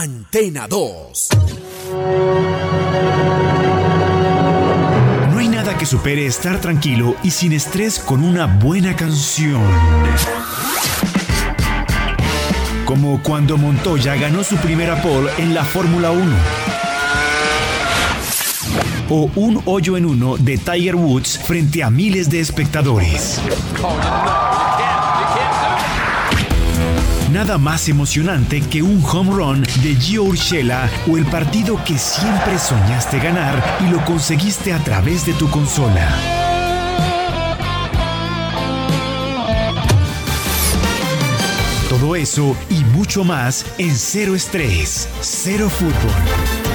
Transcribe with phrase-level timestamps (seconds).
[0.00, 1.28] Antena 2.
[5.32, 9.60] No hay nada que supere estar tranquilo y sin estrés con una buena canción.
[12.84, 16.36] Como cuando Montoya ganó su primera pole en la Fórmula 1.
[19.10, 23.40] O un hoyo en uno de Tiger Woods frente a miles de espectadores.
[27.38, 32.58] Nada más emocionante que un home run de Gio Urshela o el partido que siempre
[32.58, 36.08] soñaste ganar y lo conseguiste a través de tu consola.
[41.88, 46.67] Todo eso y mucho más en Cero Estrés, Cero Fútbol.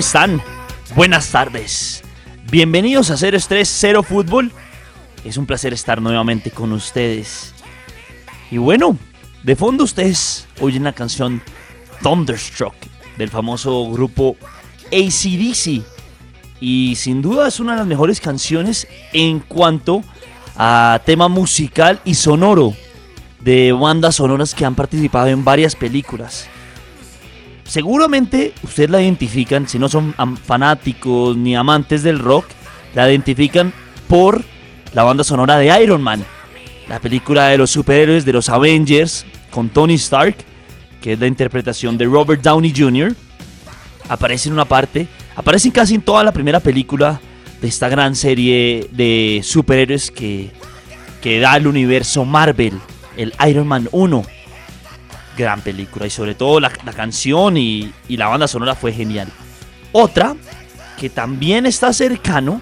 [0.00, 0.42] Están?
[0.96, 2.02] Buenas tardes.
[2.50, 4.50] Bienvenidos a Cero Estrés, Cero Fútbol.
[5.26, 7.52] Es un placer estar nuevamente con ustedes.
[8.50, 8.96] Y bueno,
[9.42, 11.42] de fondo ustedes oyen la canción
[12.02, 12.74] Thunderstruck
[13.18, 14.38] del famoso grupo
[14.86, 15.82] ACDC.
[16.60, 20.02] Y sin duda es una de las mejores canciones en cuanto
[20.56, 22.74] a tema musical y sonoro
[23.40, 26.48] de bandas sonoras que han participado en varias películas.
[27.70, 30.12] Seguramente ustedes la identifican, si no son
[30.44, 32.46] fanáticos ni amantes del rock,
[32.96, 33.72] la identifican
[34.08, 34.42] por
[34.92, 36.24] la banda sonora de Iron Man,
[36.88, 40.34] la película de los superhéroes de los Avengers con Tony Stark,
[41.00, 43.14] que es la interpretación de Robert Downey Jr.
[44.08, 45.06] Aparece en una parte,
[45.36, 47.20] aparece casi en toda la primera película
[47.62, 50.50] de esta gran serie de superhéroes que,
[51.22, 52.80] que da el universo Marvel,
[53.16, 54.39] el Iron Man 1
[55.36, 59.28] gran película y sobre todo la, canción y, la banda sonora fue genial.
[59.92, 60.36] Otra
[60.98, 62.60] que también está cercano,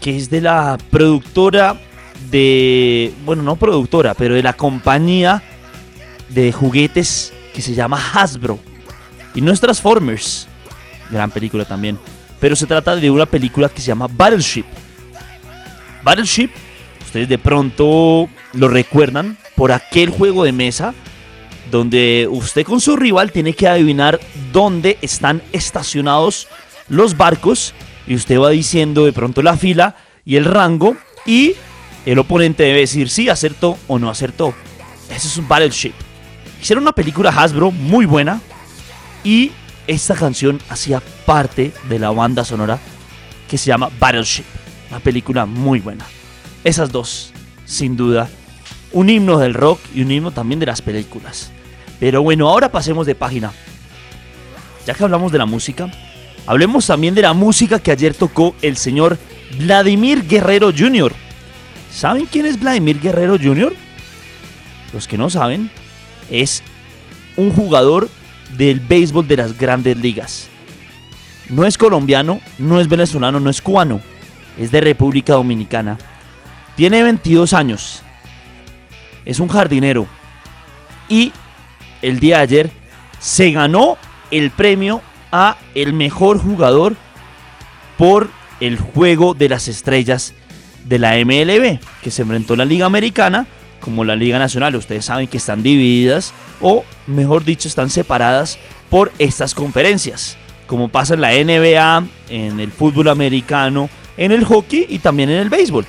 [0.00, 1.76] que es de la productora
[2.30, 5.42] de, bueno, no productora, pero de la compañía
[6.28, 8.58] de juguetes que se llama Hasbro.
[9.34, 10.48] Y no es Transformers,
[11.10, 11.98] gran película también,
[12.40, 14.64] pero se trata de una película que se llama Battleship.
[16.02, 16.50] Battleship,
[17.04, 20.94] ustedes de pronto lo recuerdan por aquel juego de mesa
[21.70, 24.20] donde usted con su rival tiene que adivinar
[24.52, 26.48] dónde están estacionados
[26.88, 27.74] los barcos
[28.06, 31.54] y usted va diciendo de pronto la fila y el rango y
[32.04, 34.54] el oponente debe decir si acertó o no acertó.
[35.10, 35.92] Eso es un Battleship.
[36.60, 38.40] Hicieron una película Hasbro muy buena
[39.24, 39.52] y
[39.86, 42.78] esta canción hacía parte de la banda sonora
[43.48, 44.44] que se llama Battleship.
[44.90, 46.04] Una película muy buena.
[46.64, 47.32] Esas dos,
[47.64, 48.28] sin duda,
[48.92, 51.52] un himno del rock y un himno también de las películas.
[51.98, 53.52] Pero bueno, ahora pasemos de página.
[54.86, 55.90] Ya que hablamos de la música,
[56.46, 59.18] hablemos también de la música que ayer tocó el señor
[59.58, 61.12] Vladimir Guerrero Jr.
[61.90, 63.74] ¿Saben quién es Vladimir Guerrero Jr.?
[64.92, 65.70] Los que no saben,
[66.30, 66.62] es
[67.36, 68.08] un jugador
[68.56, 70.48] del béisbol de las grandes ligas.
[71.48, 74.00] No es colombiano, no es venezolano, no es cubano.
[74.58, 75.98] es de República Dominicana.
[76.76, 78.02] Tiene 22 años.
[79.24, 80.06] Es un jardinero.
[81.08, 81.32] Y
[82.06, 82.70] el día de ayer
[83.18, 83.98] se ganó
[84.30, 86.94] el premio a el mejor jugador
[87.98, 88.30] por
[88.60, 90.32] el juego de las estrellas
[90.84, 93.46] de la MLB, que se enfrentó la Liga Americana
[93.80, 94.76] como la Liga Nacional.
[94.76, 98.56] Ustedes saben que están divididas o, mejor dicho, están separadas
[98.88, 100.36] por estas conferencias,
[100.68, 105.38] como pasa en la NBA, en el fútbol americano, en el hockey y también en
[105.38, 105.84] el béisbol.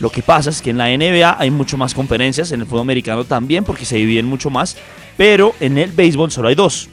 [0.00, 2.82] Lo que pasa es que en la NBA hay mucho más conferencias, en el fútbol
[2.82, 4.76] americano también, porque se dividen mucho más,
[5.16, 6.88] pero en el béisbol solo hay dos.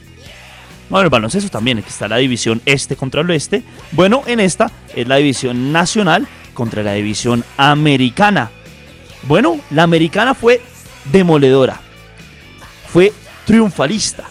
[0.88, 3.62] Bueno, en el baloncesto también, aquí está la división este contra el oeste.
[3.92, 8.50] Bueno, en esta es la división nacional contra la división americana.
[9.22, 10.60] Bueno, la americana fue
[11.12, 11.80] demoledora,
[12.88, 13.12] fue
[13.44, 14.24] triunfalista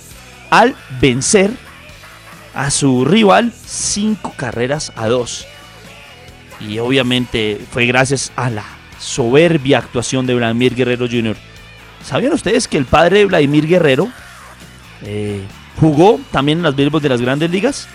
[0.50, 1.52] al vencer
[2.54, 5.46] a su rival cinco carreras a dos.
[6.68, 8.66] Y obviamente fue gracias a la
[9.00, 11.36] soberbia actuación de Vladimir Guerrero Jr.
[12.04, 14.10] ¿Sabían ustedes que el padre de Vladimir Guerrero
[15.04, 15.44] eh,
[15.80, 17.88] jugó también en las béisbol de las grandes ligas?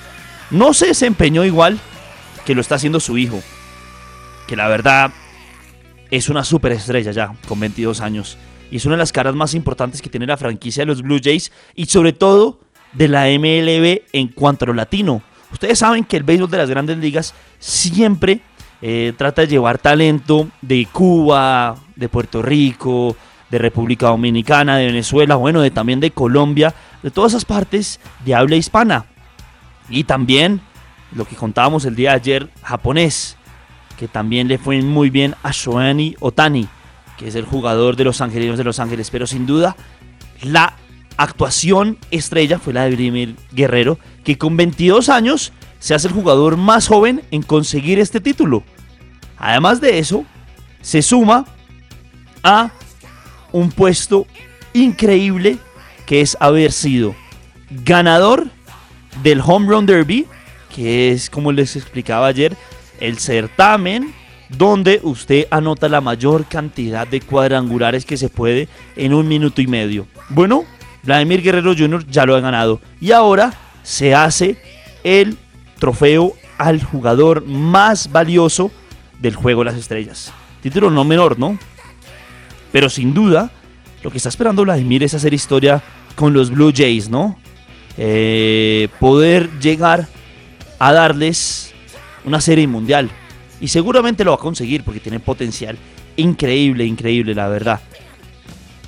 [0.51, 1.79] No se desempeñó igual
[2.45, 3.41] que lo está haciendo su hijo,
[4.47, 5.13] que la verdad
[6.11, 8.37] es una superestrella ya, con 22 años.
[8.71, 11.21] Y es una de las caras más importantes que tiene la franquicia de los Blue
[11.23, 12.61] Jays y sobre todo
[12.93, 15.23] de la MLB en cuanto a lo latino.
[15.53, 18.41] Ustedes saben que el béisbol de las grandes ligas siempre
[18.83, 23.17] eh, trata de llevar talento de Cuba, de Puerto Rico,
[23.51, 28.35] de República Dominicana, de Venezuela, bueno, de, también de Colombia, de todas esas partes de
[28.35, 29.07] habla hispana.
[29.89, 30.61] Y también
[31.13, 33.37] lo que contábamos el día de ayer, japonés,
[33.99, 36.69] que también le fue muy bien a Shohei Otani,
[37.19, 39.77] que es el jugador de los Angelinos de Los Ángeles, pero sin duda
[40.43, 40.75] la
[41.19, 46.57] actuación estrella fue la de Vladimir Guerrero, que con 22 años se hace el jugador
[46.57, 48.63] más joven en conseguir este título.
[49.37, 50.25] Además de eso,
[50.81, 51.47] se suma
[52.45, 52.71] a
[53.51, 54.27] un puesto
[54.73, 55.59] increíble
[56.07, 57.17] que es haber sido
[57.85, 58.47] ganador
[59.23, 60.27] del Home Run Derby,
[60.75, 62.57] que es como les explicaba ayer,
[63.01, 64.15] el certamen
[64.51, 69.67] donde usted anota la mayor cantidad de cuadrangulares que se puede en un minuto y
[69.67, 70.07] medio.
[70.29, 70.65] Bueno,
[71.03, 72.07] Vladimir Guerrero Jr.
[72.09, 74.61] ya lo ha ganado y ahora se hace
[75.05, 75.39] el
[75.81, 78.71] trofeo al jugador más valioso
[79.19, 80.33] del juego de las estrellas.
[80.63, 81.59] Título no menor, ¿no?
[82.71, 83.51] Pero sin duda,
[84.05, 85.83] lo que está esperando Vladimir es hacer historia
[86.15, 87.37] con los Blue Jays, ¿no?
[87.97, 90.07] Eh, poder llegar
[90.79, 91.75] a darles
[92.25, 93.11] una serie mundial.
[93.61, 95.77] Y seguramente lo va a conseguir porque tiene potencial
[96.17, 97.81] increíble, increíble, la verdad.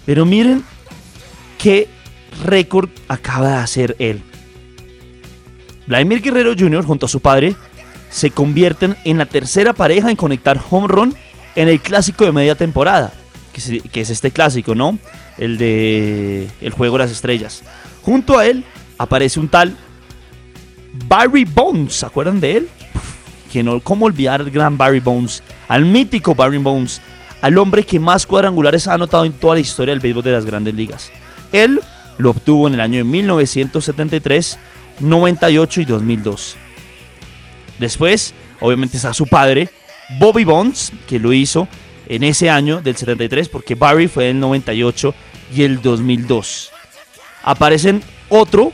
[0.05, 0.65] Pero miren
[1.59, 1.89] qué
[2.45, 4.23] récord acaba de hacer él.
[5.87, 6.85] Vladimir Guerrero Jr.
[6.85, 7.57] junto a su padre
[8.11, 11.15] se convierten en la tercera pareja en conectar home run
[11.55, 13.13] en el clásico de media temporada,
[13.53, 14.99] que es este clásico, ¿no?
[15.39, 17.63] El de el juego de las estrellas.
[18.03, 18.65] Junto a él
[18.99, 19.77] aparece un tal
[21.09, 22.69] Barry Bones, ¿se acuerdan de él?
[23.51, 25.43] Que no, ¿Cómo olvidar al gran Barry Bones?
[25.69, 27.01] Al mítico Barry Bones,
[27.41, 30.45] al hombre que más cuadrangulares ha anotado en toda la historia del béisbol de las
[30.45, 31.11] grandes ligas.
[31.51, 31.81] Él
[32.19, 34.59] lo obtuvo en el año de 1973
[35.01, 36.57] 98 y 2002.
[37.79, 39.69] Después, obviamente está su padre,
[40.19, 41.69] Bobby Bonds, que lo hizo
[42.07, 45.15] en ese año del 73, porque Barry fue en el 98
[45.55, 46.71] y el 2002.
[47.43, 48.73] Aparecen otro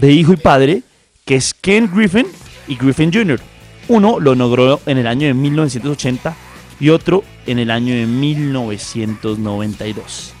[0.00, 0.82] de hijo y padre,
[1.24, 2.26] que es Ken Griffin
[2.68, 3.40] y Griffin Jr.
[3.88, 6.34] Uno lo logró en el año de 1980
[6.78, 10.34] y otro en el año de 1992.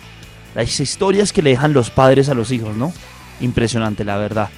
[0.54, 2.92] Las historias que le dejan los padres a los hijos, ¿no?
[3.40, 4.50] Impresionante, la verdad.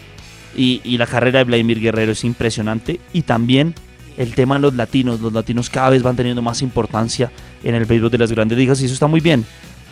[0.54, 3.00] Y, la carrera de Vladimir Guerrero es impresionante.
[3.12, 3.75] Y también
[4.16, 5.21] el tema de los latinos.
[5.21, 7.30] Los latinos cada vez van teniendo más importancia
[7.62, 9.44] en el béisbol de las grandes ligas y eso está muy bien.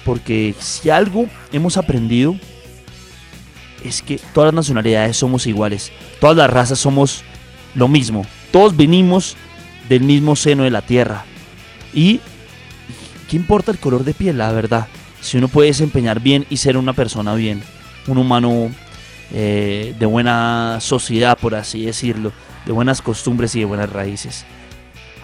[0.04, 2.36] Porque si algo hemos aprendido
[3.84, 5.92] es que todas las nacionalidades somos iguales.
[6.20, 7.22] Todas las razas somos
[7.74, 8.26] lo mismo.
[8.52, 9.36] Todos venimos
[9.88, 11.24] del mismo seno de la tierra.
[11.92, 12.20] Y
[13.28, 14.88] ¿qué importa el color de piel, la verdad?
[15.20, 17.62] Si uno puede desempeñar bien y ser una persona bien,
[18.06, 18.70] un humano
[19.32, 22.32] eh, de buena sociedad, por así decirlo,
[22.66, 24.44] de buenas costumbres y de buenas raíces.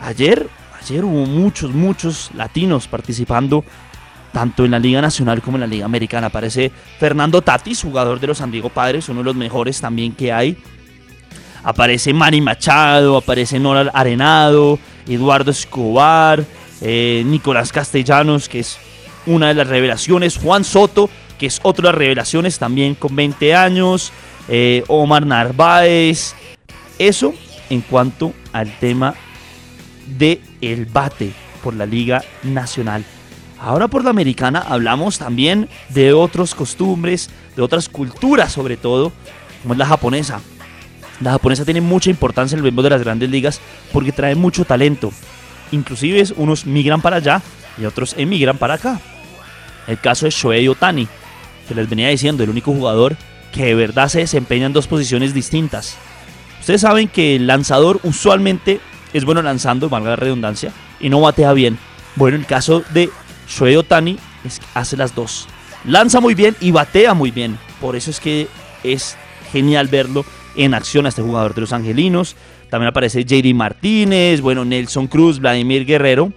[0.01, 0.49] Ayer,
[0.81, 3.65] ayer hubo muchos, muchos latinos participando
[4.33, 6.27] tanto en la Liga Nacional como en la Liga Americana.
[6.27, 10.33] Aparece Fernando Tatis, jugador de los San Diego Padres, uno de los mejores también que
[10.33, 10.59] hay.
[11.65, 16.45] Aparece Manny Machado, aparece Nora Arenado, Eduardo Escobar,
[16.81, 18.79] eh, Nicolás Castellanos, que es
[19.25, 23.55] una de las revelaciones, Juan Soto, que es otra de las revelaciones también con 20
[23.55, 24.13] años,
[24.49, 26.35] eh, Omar Narváez.
[26.99, 27.35] Eso
[27.71, 29.15] en cuanto al tema
[30.07, 30.41] de
[30.93, 33.05] bate por la Liga Nacional.
[33.59, 39.13] Ahora por la americana hablamos también de otras costumbres, de otras culturas sobre todo,
[39.63, 40.41] como es la japonesa.
[41.21, 43.61] La japonesa tiene mucha importancia en el béisbol de las grandes ligas
[43.93, 45.11] porque trae mucho talento.
[45.73, 47.41] Inclusive unos migran para allá
[47.79, 49.01] y otros emigran para acá.
[49.87, 51.09] El caso es Shohei Otani,
[51.67, 53.17] que les venía diciendo, el único jugador
[53.53, 55.97] que de verdad se desempeña en dos posiciones distintas.
[56.61, 58.81] Ustedes saben que el lanzador usualmente
[59.13, 61.79] es bueno lanzando, valga la redundancia, y no batea bien.
[62.17, 63.11] Bueno, el caso de
[63.49, 64.19] Shohei Otani
[64.75, 65.49] hace las dos.
[65.85, 67.59] Lanza muy bien y batea muy bien.
[67.81, 68.49] Por eso es que
[68.83, 69.17] es
[69.53, 70.25] genial verlo
[70.57, 72.37] en acción a este jugador de los Angelinos.
[72.71, 76.33] También aparece JD Martínez, bueno, Nelson Cruz, Vladimir Guerrero.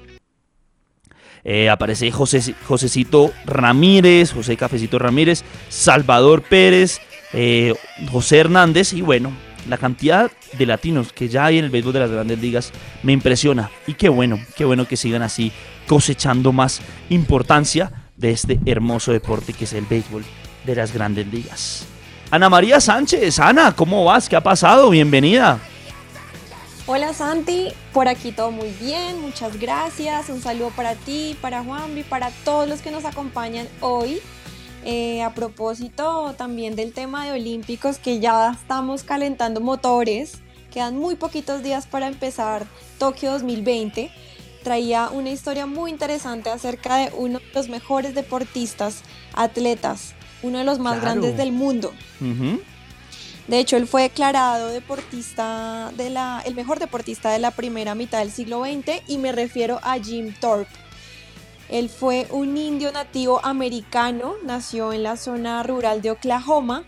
[1.43, 6.99] Eh, aparece José, Josecito Ramírez, José Cafecito Ramírez, Salvador Pérez,
[7.33, 7.73] eh,
[8.11, 9.31] José Hernández y bueno,
[9.67, 12.71] la cantidad de latinos que ya hay en el béisbol de las grandes ligas
[13.03, 13.69] me impresiona.
[13.87, 15.51] Y qué bueno, qué bueno que sigan así
[15.87, 20.23] cosechando más importancia de este hermoso deporte que es el béisbol
[20.65, 21.85] de las grandes ligas.
[22.31, 24.29] Ana María Sánchez, Ana, ¿cómo vas?
[24.29, 24.89] ¿Qué ha pasado?
[24.89, 25.59] Bienvenida.
[26.91, 30.27] Hola Santi, por aquí todo muy bien, muchas gracias.
[30.27, 34.19] Un saludo para ti, para Juanvi, para todos los que nos acompañan hoy.
[34.83, 40.39] Eh, a propósito también del tema de Olímpicos, que ya estamos calentando motores,
[40.71, 42.65] quedan muy poquitos días para empezar
[42.97, 44.09] Tokio 2020,
[44.63, 49.03] traía una historia muy interesante acerca de uno de los mejores deportistas,
[49.35, 51.93] atletas, uno de los más grandes del mundo.
[53.49, 58.19] De hecho, él fue declarado deportista de la, el mejor deportista de la primera mitad
[58.19, 60.71] del siglo XX y me refiero a Jim Thorpe.
[61.67, 66.83] Él fue un indio nativo americano, nació en la zona rural de Oklahoma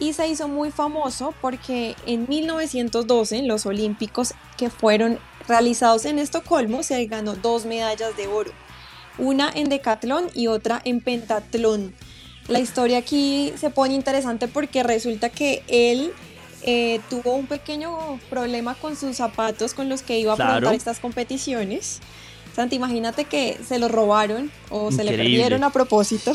[0.00, 6.18] y se hizo muy famoso porque en 1912 en los Olímpicos que fueron realizados en
[6.18, 8.50] Estocolmo se ganó dos medallas de oro,
[9.16, 11.94] una en decatlón y otra en pentatlón.
[12.48, 16.12] La historia aquí se pone interesante porque resulta que él
[16.62, 20.98] eh, tuvo un pequeño problema con sus zapatos con los que iba a afrontar estas
[20.98, 22.00] competiciones
[22.54, 26.32] Santi, imagínate que se lo robaron o se le perdieron a propósito.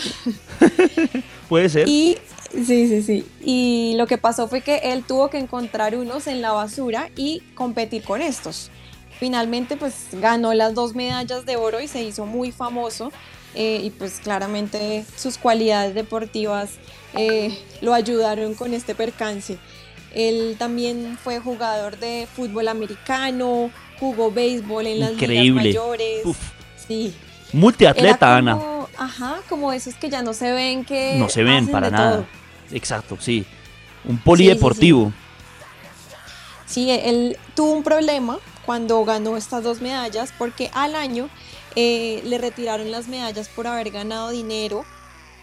[1.49, 1.87] Puede ser.
[1.87, 2.17] Y
[2.51, 3.25] sí, sí, sí.
[3.43, 7.41] Y lo que pasó fue que él tuvo que encontrar unos en la basura y
[7.53, 8.71] competir con estos.
[9.19, 13.11] Finalmente, pues ganó las dos medallas de oro y se hizo muy famoso.
[13.55, 16.71] Eh, y pues claramente sus cualidades deportivas
[17.13, 19.57] eh, lo ayudaron con este percance.
[20.13, 26.23] Él también fue jugador de fútbol americano, jugó béisbol en las ligas mayores.
[26.87, 27.13] Sí.
[27.53, 28.59] Multiatleta, Ana.
[28.97, 31.15] Ajá, como esos que ya no se ven que.
[31.17, 32.25] No se ven para nada.
[32.71, 33.45] Exacto, sí.
[34.03, 35.13] Un polideportivo.
[36.65, 41.29] Sí, él tuvo un problema cuando ganó estas dos medallas porque al año
[41.75, 44.85] eh, le retiraron las medallas por haber ganado dinero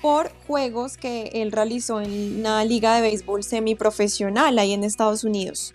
[0.01, 5.75] por juegos que él realizó en una liga de béisbol semiprofesional ahí en Estados Unidos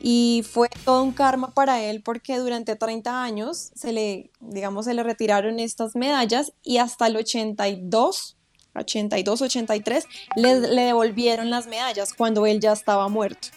[0.00, 4.94] y fue todo un karma para él porque durante 30 años se le, digamos, se
[4.94, 8.36] le retiraron estas medallas y hasta el 82,
[8.74, 10.04] 82, 83
[10.36, 13.48] le, le devolvieron las medallas cuando él ya estaba muerto.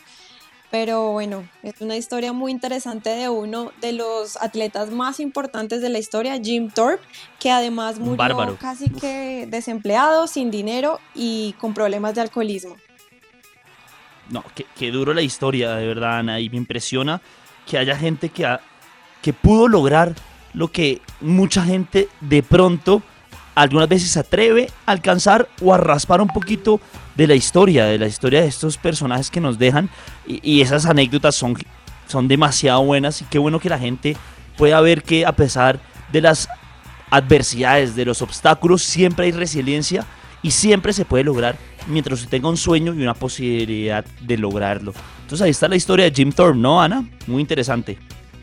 [0.74, 5.90] Pero bueno, es una historia muy interesante de uno de los atletas más importantes de
[5.90, 7.06] la historia, Jim Thorpe,
[7.40, 12.76] que además murió casi que desempleado, sin dinero y con problemas de alcoholismo.
[14.32, 14.44] No,
[14.76, 17.22] que, duro la historia, de verdad, Ana, y me impresiona
[17.68, 18.58] que haya gente que,
[19.22, 20.16] que pudo lograr
[20.56, 23.04] lo que mucha gente de pronto
[23.56, 26.80] algunas veces se atreve a alcanzar o a raspar un poquito
[27.16, 29.90] de la historia, de la historia de estos personajes que nos dejan.
[30.26, 31.56] Y, esas anécdotas son,
[32.08, 34.18] son demasiado buenas y qué bueno que la gente
[34.58, 35.80] pueda ver que a pesar
[36.12, 36.50] de las
[37.10, 40.06] adversidades, de los obstáculos, siempre hay resiliencia
[40.42, 41.56] y siempre se puede lograr
[41.88, 44.94] mientras usted tenga un sueño y una posibilidad de lograrlo.
[45.22, 47.06] Entonces ahí está la historia de Jim Thorpe, ¿no, Ana?
[47.28, 47.98] Muy interesante.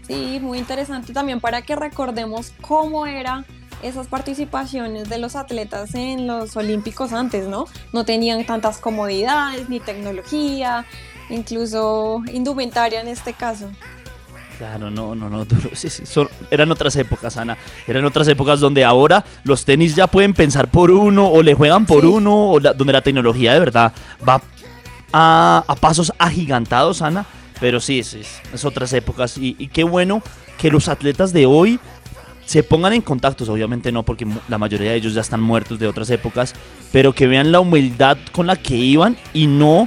[0.06, 3.44] Sí, muy interesante también para que recordemos cómo eran
[3.82, 7.66] esas participaciones de los atletas en los Olímpicos antes, ¿no?
[7.92, 10.86] No tenían tantas comodidades ni tecnología,
[11.28, 13.70] incluso indumentaria en este caso.
[14.60, 15.46] Claro, no, no, no.
[16.50, 17.56] eran otras épocas, Ana.
[17.86, 21.86] Eran otras épocas donde ahora los tenis ya pueden pensar por uno o le juegan
[21.86, 23.94] por uno, o donde la tecnología de verdad
[24.28, 24.42] va
[25.14, 27.24] a, pasos agigantados, Ana.
[27.58, 28.12] Pero sí, es,
[28.52, 29.38] es, otras épocas.
[29.38, 30.22] Y, qué bueno
[30.58, 31.80] que los atletas de hoy
[32.50, 33.44] se pongan en contacto.
[33.52, 36.52] Obviamente no, porque la mayoría de ellos ya están muertos de otras épocas.
[36.90, 39.86] Pero que vean la humildad con la que iban y no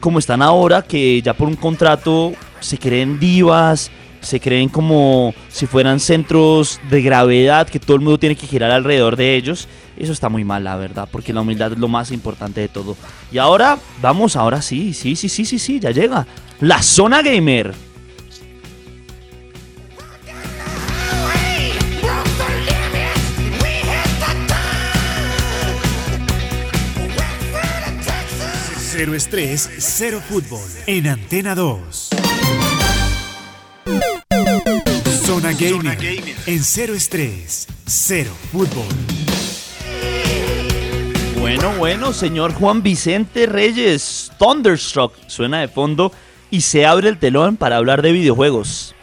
[0.00, 5.66] como están ahora, que ya por un contrato se creen divas se creen como si
[5.66, 9.68] fueran centros de gravedad, que todo el mundo tiene que girar alrededor de ellos.
[9.96, 12.96] Eso está muy mal, la verdad, porque la humildad es lo más importante de todo.
[13.30, 16.26] Y ahora, vamos, ahora sí, sí, sí, sí, sí, sí, ya llega.
[16.60, 17.74] La zona gamer.
[28.98, 30.68] Cero estrés, cero fútbol.
[30.88, 32.08] En Antena 2.
[35.24, 35.96] Zona Gamer.
[36.46, 38.88] En cero estrés, cero fútbol.
[41.38, 46.10] Bueno, bueno, señor Juan Vicente Reyes, Thunderstruck suena de fondo
[46.50, 48.96] y se abre el telón para hablar de videojuegos.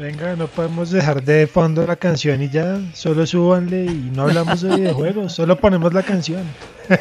[0.00, 4.62] Venga, no podemos dejar de fondo la canción y ya, solo súbanle y no hablamos
[4.62, 6.42] de videojuegos, solo ponemos la canción.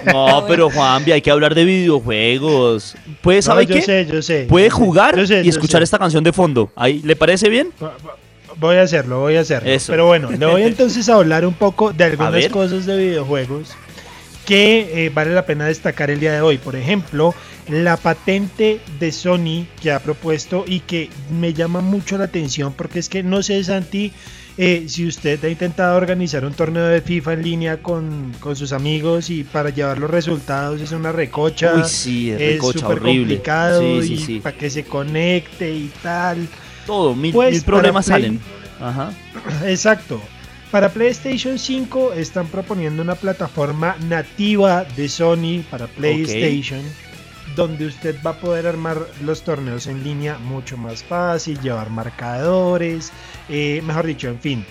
[0.06, 2.98] No, pero Juanvi, hay que hablar de videojuegos.
[3.22, 3.84] ¿Puede saber yo qué?
[3.84, 4.48] sé, yo sé.
[4.50, 5.86] Puede yo sé, jugar yo sé, y yo escuchar sé.
[5.86, 6.74] esta canción de fondo.
[6.76, 7.70] Ahí, ¿Le parece bien?
[8.58, 9.70] Voy a hacerlo, voy a hacerlo.
[9.70, 9.94] Eso.
[9.94, 13.78] Pero bueno, le voy entonces a hablar un poco de algunas cosas de videojuegos
[14.50, 16.58] que eh, vale la pena destacar el día de hoy.
[16.58, 17.36] Por ejemplo,
[17.70, 22.98] la patente de Sony que ha propuesto y que me llama mucho la atención porque
[22.98, 24.12] es que no sé, Santi,
[24.58, 28.74] eh, si usted ha intentado organizar un torneo de FIFA en línea con, con sus
[28.74, 31.76] amigos y para llevar los resultados es una recocha.
[31.76, 33.20] Uy, sí, es recocha, horrible.
[33.20, 36.48] complicado Sí, sí, y para que se conecte y tal.
[36.88, 38.40] Todo, mil, Pues, mil problemas Play- salen.
[38.82, 39.12] Ajá.
[39.68, 40.20] Exacto.
[40.72, 46.82] Para PlayStation 5 están proponiendo una plataforma nativa de Sony para PlayStation,
[47.56, 53.12] donde usted va a poder armar los torneos en línea mucho más fácil, llevar marcadores,
[53.50, 54.66] eh, mejor dicho, en fin.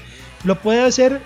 [0.45, 1.21] Lo puede hacer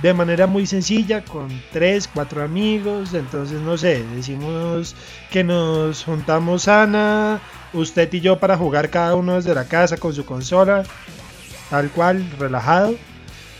[0.00, 4.96] de manera muy sencilla con 3, 4 amigos, entonces no sé, decimos
[5.30, 7.38] que nos juntamos Ana,
[7.74, 10.84] usted y yo para jugar cada uno desde la casa con su consola,
[11.68, 12.94] tal cual, relajado.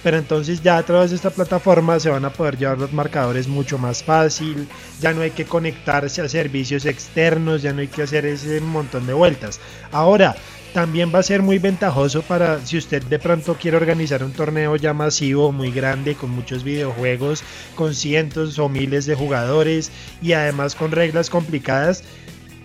[0.06, 3.48] Pero entonces ya a través de esta plataforma se van a poder llevar los marcadores
[3.48, 4.68] mucho más fácil,
[5.00, 9.08] ya no hay que conectarse a servicios externos, ya no hay que hacer ese montón
[9.08, 9.58] de vueltas.
[9.90, 10.36] Ahora,
[10.72, 14.76] también va a ser muy ventajoso para si usted de pronto quiere organizar un torneo
[14.76, 17.42] ya masivo, muy grande, con muchos videojuegos,
[17.74, 19.90] con cientos o miles de jugadores
[20.22, 22.04] y además con reglas complicadas,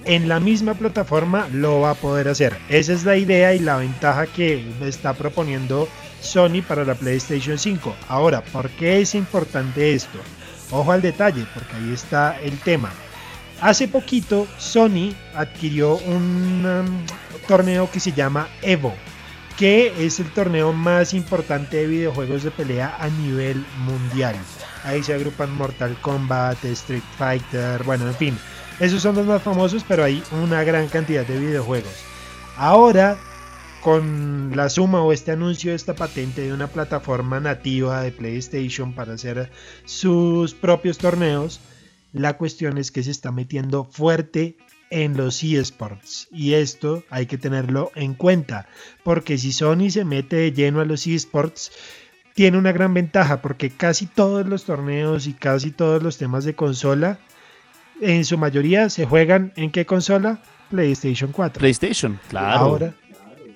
[0.06, 2.56] en la misma plataforma lo va a poder hacer.
[2.70, 5.88] Esa es la idea y la ventaja que está proponiendo
[6.22, 7.96] Sony para la PlayStation 5.
[8.08, 10.20] Ahora, ¿por qué es importante esto?
[10.72, 12.92] Ojo al detalle, porque ahí está el tema.
[13.60, 17.06] Hace poquito Sony adquirió un um,
[17.48, 18.94] torneo que se llama Evo,
[19.58, 24.36] que es el torneo más importante de videojuegos de pelea a nivel mundial.
[24.84, 28.40] Ahí se agrupan Mortal Kombat, Street Fighter, bueno, en fin.
[28.80, 31.94] Esos son los más famosos, pero hay una gran cantidad de videojuegos.
[32.58, 33.18] Ahora,
[33.82, 38.94] con la suma o este anuncio de esta patente de una plataforma nativa de PlayStation
[38.94, 39.52] para hacer
[39.86, 41.60] sus propios torneos,
[42.14, 44.56] la cuestión es que se está metiendo fuerte
[44.92, 48.68] en los eSports y esto hay que tenerlo en cuenta
[49.04, 51.72] porque si Sony se mete de lleno a los eSports
[52.36, 56.56] tiene una gran ventaja porque casi todos los torneos y casi todos los temas de
[56.56, 57.20] consola
[58.02, 60.42] en su mayoría se juegan en qué consola?
[60.70, 61.60] PlayStation 4.
[61.60, 62.60] PlayStation, claro.
[62.60, 62.96] Ahora,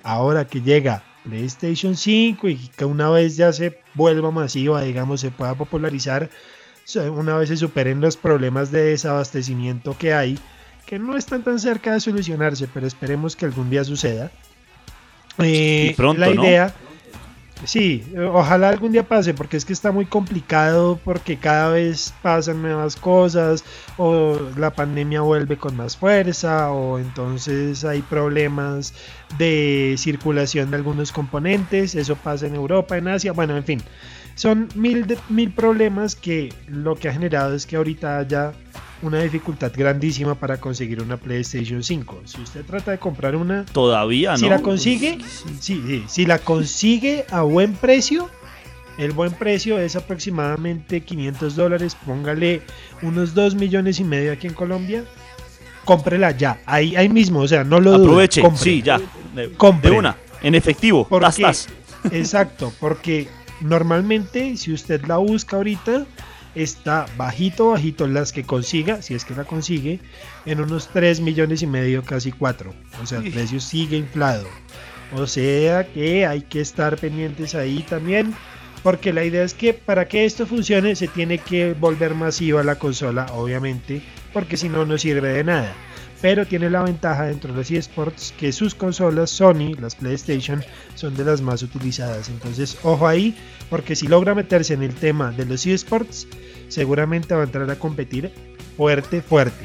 [0.06, 5.32] ahora que llega PlayStation 5 y que una vez ya se vuelva masiva, digamos, se
[5.32, 6.30] pueda popularizar,
[7.12, 10.38] una vez se superen los problemas de desabastecimiento que hay,
[10.86, 14.30] que no están tan cerca de solucionarse, pero esperemos que algún día suceda.
[15.38, 16.42] Eh, Y pronto, la ¿no?
[17.64, 22.62] Sí, ojalá algún día pase, porque es que está muy complicado, porque cada vez pasan
[22.62, 23.64] nuevas cosas,
[23.96, 28.94] o la pandemia vuelve con más fuerza, o entonces hay problemas
[29.38, 33.82] de circulación de algunos componentes, eso pasa en Europa, en Asia, bueno, en fin,
[34.36, 38.52] son mil, de- mil problemas que lo que ha generado es que ahorita haya
[39.02, 42.22] una dificultad grandísima para conseguir una PlayStation 5.
[42.24, 44.36] Si usted trata de comprar una, Todavía, ¿no?
[44.38, 45.18] si la consigue,
[45.60, 48.30] sí, sí, si la consigue a buen precio,
[48.98, 52.62] el buen precio es aproximadamente 500 dólares, póngale
[53.02, 55.04] unos 2 millones y medio aquí en Colombia,
[55.84, 58.62] cómprela ya, ahí, ahí mismo, o sea, no lo dude, Aproveche, compre.
[58.62, 58.98] sí, ya.
[59.34, 59.90] De, Compre.
[59.90, 61.06] de una, en efectivo.
[61.06, 61.42] ¿Por tas, qué?
[61.42, 61.68] tas.
[62.10, 63.28] Exacto, porque
[63.60, 66.06] normalmente si usted la busca ahorita
[66.54, 70.00] está bajito, bajito las que consiga, si es que la consigue,
[70.46, 72.74] en unos 3 millones y medio, casi 4.
[73.02, 74.46] O sea, el precio sigue inflado.
[75.14, 78.34] O sea que hay que estar pendientes ahí también,
[78.82, 82.76] porque la idea es que para que esto funcione se tiene que volver masiva la
[82.76, 85.74] consola, obviamente, porque si no, no sirve de nada.
[86.26, 90.60] Pero tiene la ventaja dentro de los eSports que sus consolas Sony, las PlayStation,
[90.96, 92.28] son de las más utilizadas.
[92.28, 93.38] Entonces, ojo ahí,
[93.70, 96.26] porque si logra meterse en el tema de los eSports,
[96.66, 98.32] seguramente va a entrar a competir
[98.76, 99.64] fuerte, fuerte.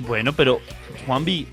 [0.00, 0.58] Bueno, pero
[1.06, 1.46] Juanvi,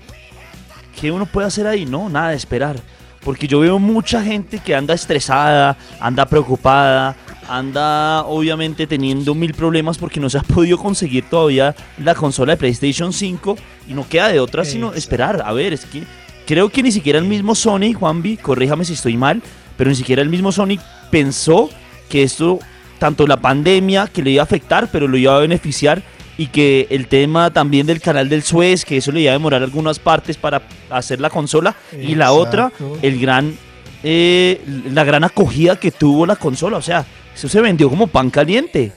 [1.00, 1.86] ¿qué uno puede hacer ahí?
[1.86, 2.74] No, nada de esperar.
[3.22, 7.14] Porque yo veo mucha gente que anda estresada, anda preocupada,
[7.50, 12.58] anda obviamente teniendo mil problemas porque no se ha podido conseguir todavía la consola de
[12.58, 13.56] PlayStation 5
[13.88, 15.42] y no queda de otra sino esperar.
[15.44, 16.04] A ver, es que
[16.46, 19.42] creo que ni siquiera el mismo Sony, Juanvi, corríjame si estoy mal,
[19.76, 20.78] pero ni siquiera el mismo Sony
[21.10, 21.70] pensó
[22.08, 22.60] que esto,
[23.00, 26.02] tanto la pandemia que le iba a afectar, pero lo iba a beneficiar
[26.38, 29.62] y que el tema también del canal del Suez, que eso le iba a demorar
[29.62, 33.54] algunas partes para hacer la consola, y la otra, el gran,
[34.02, 38.30] eh, la gran acogida que tuvo la consola, o sea, eso se vendió como pan
[38.30, 38.92] caliente.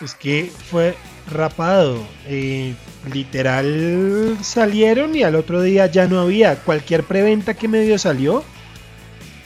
[0.00, 0.96] Es que fue
[1.30, 2.74] rapado, eh,
[3.12, 8.42] literal salieron y al otro día ya no había, cualquier preventa que medio salió,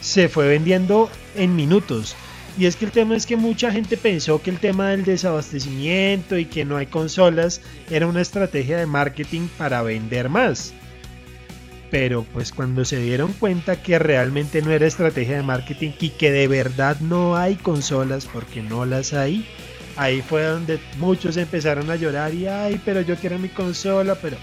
[0.01, 2.15] se fue vendiendo en minutos.
[2.57, 6.37] Y es que el tema es que mucha gente pensó que el tema del desabastecimiento
[6.37, 10.73] y que no hay consolas era una estrategia de marketing para vender más.
[11.91, 16.31] Pero pues cuando se dieron cuenta que realmente no era estrategia de marketing y que
[16.31, 19.45] de verdad no hay consolas porque no las hay,
[19.95, 24.37] ahí fue donde muchos empezaron a llorar y ay, pero yo quiero mi consola, pero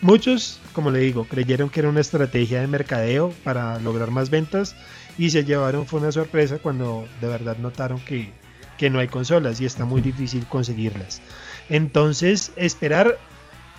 [0.00, 4.74] muchos, como le digo, creyeron que era una estrategia de mercadeo para lograr más ventas
[5.18, 8.32] y se llevaron fue una sorpresa cuando de verdad notaron que,
[8.90, 11.20] no hay consolas y está muy difícil conseguirlas.
[11.68, 13.18] Entonces, esperar.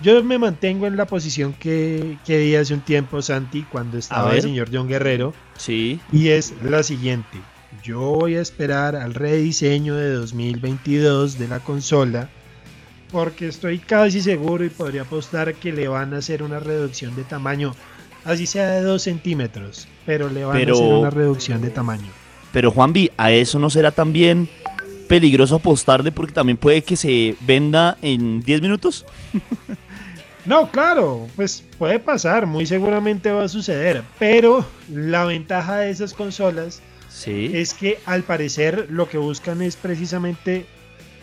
[0.02, 4.34] Yo me mantengo en la posición que, que di hace un tiempo, Santi, cuando estaba
[4.34, 5.34] el señor John Guerrero.
[5.58, 6.00] Sí.
[6.12, 7.40] Y es la siguiente.
[7.84, 12.30] Yo voy a esperar al rediseño de 2022 de la consola.
[13.12, 17.24] Porque estoy casi seguro y podría apostar que le van a hacer una reducción de
[17.24, 17.74] tamaño
[18.24, 22.08] así sea de 2 centímetros, pero le van a hacer una reducción de tamaño.
[22.52, 24.50] Pero Juanvi, ¿a eso no será también
[25.08, 29.06] peligroso apostarle porque también puede que se venda en 10 minutos?
[30.46, 36.14] no, claro, pues puede pasar, muy seguramente va a suceder, pero la ventaja de esas
[36.14, 36.82] consolas
[37.26, 40.66] es que al parecer lo que buscan es precisamente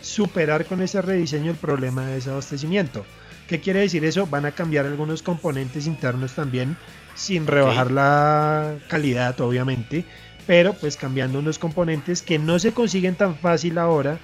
[0.01, 3.05] superar con ese rediseño el problema de desabastecimiento.
[3.47, 4.27] ¿Qué quiere decir eso?
[4.27, 6.77] Van a cambiar algunos componentes internos también,
[7.15, 10.05] sin rebajar la calidad, obviamente,
[10.45, 14.19] pero pues cambiando unos componentes que no se consiguen tan fácil ahora.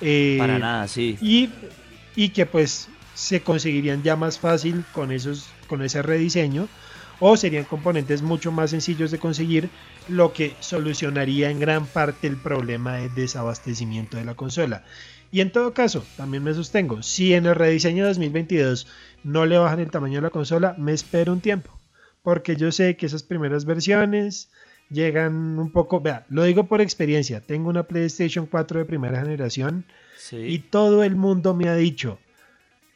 [0.00, 1.18] Eh, Para nada, sí.
[1.20, 1.50] Y,
[2.16, 6.68] y que pues se conseguirían ya más fácil con, esos, con ese rediseño
[7.20, 9.70] o serían componentes mucho más sencillos de conseguir,
[10.08, 14.84] lo que solucionaría en gran parte el problema de desabastecimiento de la consola.
[15.30, 18.86] Y en todo caso, también me sostengo, si en el rediseño 2022
[19.22, 21.80] no le bajan el tamaño de la consola, me espero un tiempo.
[22.22, 24.50] Porque yo sé que esas primeras versiones
[24.90, 29.84] llegan un poco, vea, lo digo por experiencia, tengo una PlayStation 4 de primera generación
[30.32, 32.18] y todo el mundo me ha dicho,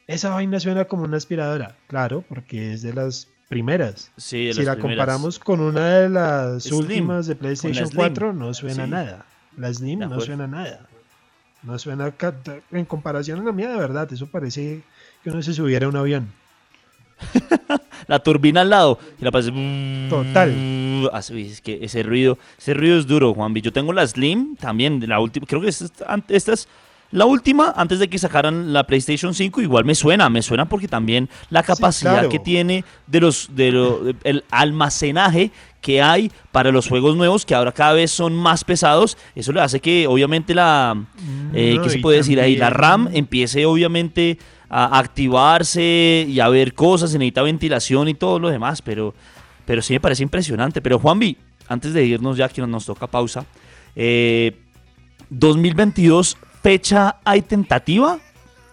[0.08, 1.76] esa vaina suena como una aspiradora.
[1.86, 4.10] Claro, porque es de las primeras.
[4.16, 9.26] si la comparamos con una de las últimas de PlayStation 4, no suena nada.
[9.56, 10.86] La Slim no suena nada.
[11.62, 12.14] No suena
[12.70, 14.10] en comparación a la mía, de verdad.
[14.12, 14.82] Eso parece
[15.22, 16.32] que uno se subiera a un avión.
[18.06, 19.50] la turbina al lado y la parece
[20.08, 24.54] total así es que ese ruido ese ruido es duro Juanvi yo tengo la Slim
[24.54, 26.68] también la última creo que esta, esta es
[27.10, 30.88] la última, antes de que sacaran la PlayStation 5, igual me suena, me suena porque
[30.88, 37.16] también la capacidad que tiene de los, de el almacenaje que hay para los juegos
[37.16, 41.02] nuevos, que ahora cada vez son más pesados, eso le hace que obviamente la,
[41.54, 42.56] eh, ¿qué se puede decir ahí?
[42.56, 48.38] La RAM empiece obviamente a activarse y a ver cosas, se necesita ventilación y todo
[48.38, 49.14] lo demás, pero,
[49.64, 50.82] pero sí me parece impresionante.
[50.82, 53.46] Pero Juanvi, antes de irnos ya que nos toca pausa,
[53.96, 54.58] eh,
[55.30, 58.18] 2022 fecha hay tentativa?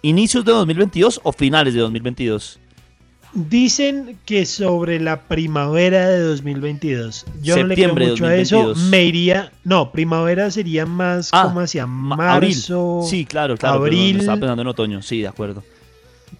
[0.01, 2.59] ¿Inicios de 2022 o finales de 2022?
[3.33, 7.25] Dicen que sobre la primavera de 2022.
[7.41, 8.73] Yo no le creo mucho a eso.
[8.89, 9.51] Me iría.
[9.63, 13.01] No, primavera sería más ah, como hacia marzo.
[13.09, 13.79] Sí, claro, claro.
[13.79, 14.19] Abril.
[14.19, 15.63] Estaba pensando en otoño, sí, de acuerdo.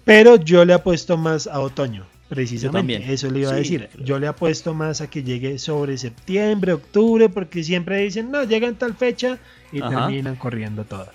[0.04, 3.12] Pero yo le apuesto más a otoño, precisamente.
[3.12, 3.90] Eso le iba a decir.
[4.02, 8.76] Yo le apuesto más a que llegue sobre septiembre, octubre, porque siempre dicen, no, llegan
[8.76, 9.38] tal fecha
[9.72, 11.08] y terminan corriendo todo.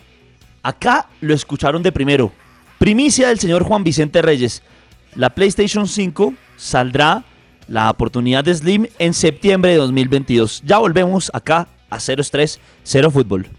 [0.64, 2.32] Acá lo escucharon de primero.
[2.78, 4.62] Primicia del señor Juan Vicente Reyes.
[5.16, 7.24] La PlayStation 5 saldrá
[7.68, 10.62] la oportunidad de Slim en septiembre de 2022.
[10.66, 13.50] Ya volvemos acá a 03 0 Fútbol.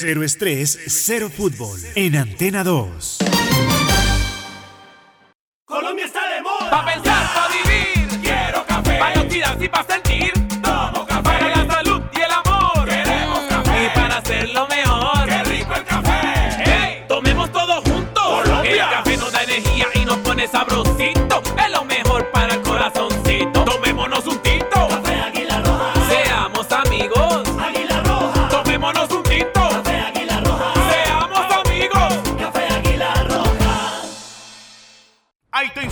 [0.00, 3.18] Cero estrés, cero fútbol en Antena 2.
[5.70, 6.68] Colombia está de moda.
[6.68, 8.20] Pa' pensar, pa' vivir.
[8.20, 8.98] Quiero café.
[8.98, 10.32] Pa' y pa' sentir.
[10.60, 11.22] Tomo café.
[11.22, 12.88] Para la salud y el amor.
[12.88, 13.84] Queremos café.
[13.84, 15.26] Y para hacerlo mejor.
[15.28, 16.62] Qué rico el café.
[16.64, 18.42] Hey, tomemos todo juntos.
[18.42, 18.84] Colombia.
[18.84, 21.19] El café nos da energía y nos pone sabrosito.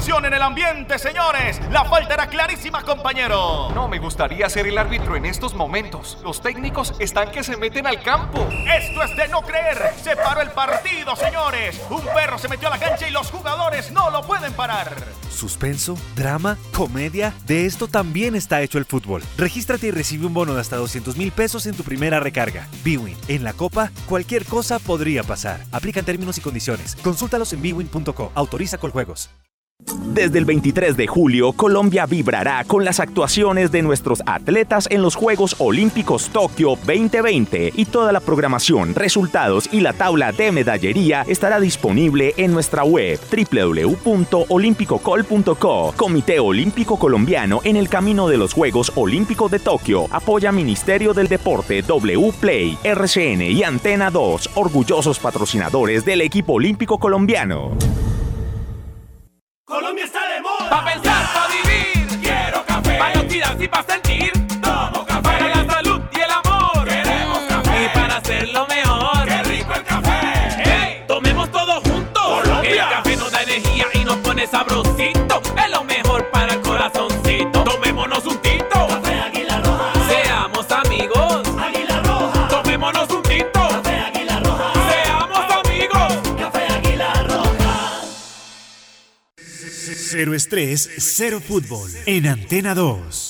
[0.09, 1.61] Tensión en el ambiente, señores.
[1.71, 3.69] La falta era clarísima, compañero.
[3.75, 6.17] No me gustaría ser el árbitro en estos momentos.
[6.25, 8.49] Los técnicos están que se meten al campo.
[8.75, 9.93] Esto es de no creer.
[10.03, 11.79] Se paró el partido, señores.
[11.91, 14.97] Un perro se metió a la cancha y los jugadores no lo pueden parar.
[15.29, 19.23] Suspenso, drama, comedia, de esto también está hecho el fútbol.
[19.37, 22.67] Regístrate y recibe un bono de hasta 200 mil pesos en tu primera recarga.
[22.83, 25.61] Bwin, en la Copa, cualquier cosa podría pasar.
[25.71, 26.97] Aplican términos y condiciones.
[26.97, 28.33] Consúltalos en bwin.co.
[28.35, 29.29] Autoriza con juegos.
[30.19, 35.15] Desde el 23 de julio, Colombia vibrará con las actuaciones de nuestros atletas en los
[35.15, 41.61] Juegos Olímpicos Tokio 2020 y toda la programación, resultados y la tabla de medallería estará
[41.61, 45.95] disponible en nuestra web www.olimpicocol.co.
[45.97, 50.09] Comité Olímpico Colombiano en el camino de los Juegos Olímpicos de Tokio.
[50.11, 57.71] Apoya Ministerio del Deporte, W-Play, RCN y Antena 2, orgullosos patrocinadores del equipo olímpico colombiano.
[59.69, 60.71] Colombia está de moda.
[60.71, 62.21] Pa' pensar, pa' vivir.
[62.23, 62.97] Quiero café.
[62.97, 64.08] Pa' y pa' sentir.
[90.11, 91.91] Cero estrés, cero fútbol.
[92.07, 93.29] En Antena 2.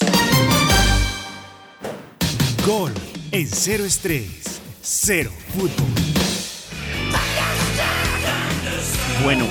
[2.64, 2.92] Gol
[3.32, 5.88] en cero estrés, cero fútbol.
[9.24, 9.44] Bueno,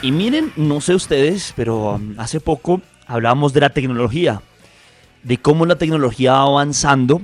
[0.00, 4.40] y miren, no sé ustedes, pero um, hace poco hablábamos de la tecnología,
[5.24, 7.20] de cómo la tecnología va avanzando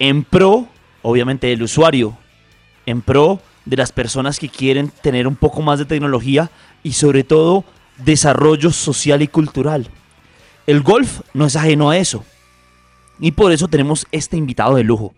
[0.00, 0.66] en pro,
[1.02, 2.18] obviamente, del usuario,
[2.86, 6.50] en pro de las personas que quieren tener un poco más de tecnología
[6.82, 7.64] y sobre todo
[8.04, 9.88] desarrollo social y cultural.
[10.66, 12.24] El golf no es ajeno a eso.
[13.18, 15.14] Y por eso tenemos este invitado de lujo,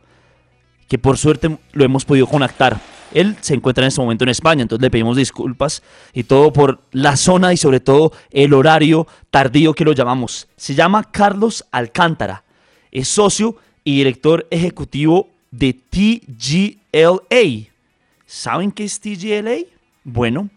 [0.88, 2.80] que por suerte lo hemos podido conectar.
[3.12, 6.80] Él se encuentra en este momento en España, entonces le pedimos disculpas y todo por
[6.92, 10.48] la zona y sobre todo el horario tardío que lo llamamos.
[10.56, 12.44] Se llama Carlos Alcántara,
[12.90, 17.70] es socio y director ejecutivo de TGLA.
[18.26, 19.66] ¿Saben qué es TGLA?
[20.04, 20.48] Bueno,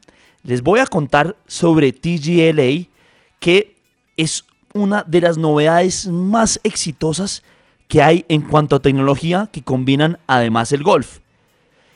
[0.46, 2.88] les voy a contar sobre TGLA,
[3.40, 3.76] que
[4.16, 7.44] es una de las novedades más exitosas
[7.88, 11.20] que hay en cuanto a tecnología que combinan además el golf.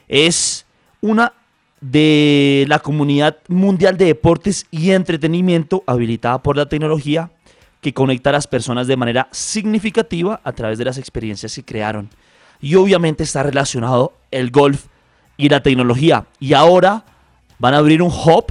[0.07, 0.65] Es
[1.01, 1.33] una
[1.79, 7.31] de la comunidad mundial de deportes y entretenimiento habilitada por la tecnología
[7.81, 12.09] que conecta a las personas de manera significativa a través de las experiencias que crearon.
[12.59, 14.87] Y obviamente está relacionado el golf
[15.37, 16.25] y la tecnología.
[16.39, 17.05] Y ahora
[17.59, 18.45] van a abrir un hub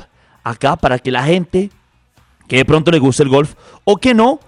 [0.44, 1.70] acá para que la gente
[2.46, 4.40] que de pronto le guste el golf o que no,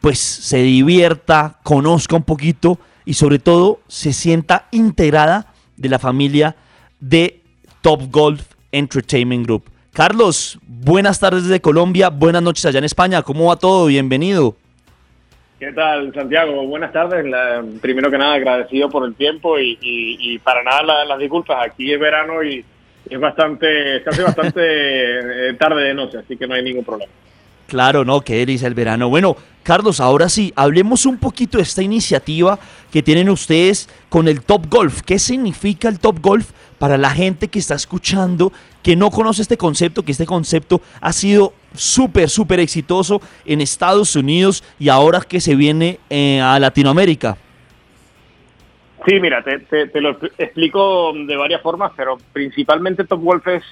[0.00, 6.54] pues se divierta, conozca un poquito y sobre todo se sienta integrada de la familia
[7.00, 7.40] de
[7.80, 9.64] Top Golf Entertainment Group.
[9.92, 13.86] Carlos, buenas tardes desde Colombia, buenas noches allá en España, ¿cómo va todo?
[13.86, 14.54] Bienvenido.
[15.58, 16.64] ¿Qué tal, Santiago?
[16.68, 17.24] Buenas tardes.
[17.80, 21.66] Primero que nada, agradecido por el tiempo y, y- y para nada la- las disculpas.
[21.66, 22.64] Aquí es verano y
[23.10, 24.60] es bastante, se hace bastante
[25.50, 27.12] eh, tarde de noche, así que no hay ningún problema.
[27.68, 29.10] Claro, no, qué delicia el verano.
[29.10, 32.58] Bueno, Carlos, ahora sí, hablemos un poquito de esta iniciativa
[32.90, 35.02] que tienen ustedes con el Top Golf.
[35.02, 38.50] ¿Qué significa el Top Golf para la gente que está escuchando,
[38.82, 44.16] que no conoce este concepto, que este concepto ha sido súper, súper exitoso en Estados
[44.16, 47.36] Unidos y ahora que se viene eh, a Latinoamérica?
[49.06, 53.62] Sí, mira, te, te- lo expl- explico de varias formas, pero principalmente Top Golf es,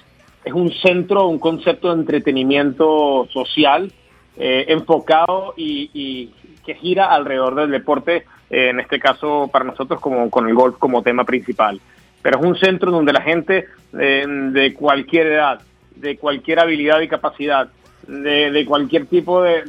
[0.45, 3.91] es un centro, un concepto de entretenimiento social
[4.37, 6.31] eh, enfocado y,
[6.65, 10.75] que gira alrededor del deporte, eh, en este caso para nosotros como con el golf
[10.77, 11.79] como tema principal.
[12.21, 13.65] Pero es un centro donde la gente
[13.97, 15.61] eh, de cualquier edad,
[15.95, 17.69] de cualquier habilidad y capacidad,
[18.07, 19.61] de, cualquier tipo de-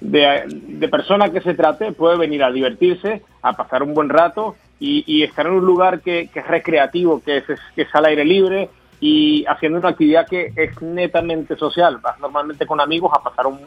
[0.00, 5.22] de- persona que se trate, puede venir a divertirse, a pasar un buen rato y,
[5.22, 9.44] estar en un lugar que, es recreativo, que es, que es al aire libre y
[9.46, 11.98] haciendo una actividad que es netamente social.
[11.98, 13.60] Vas normalmente con amigos a pasar un,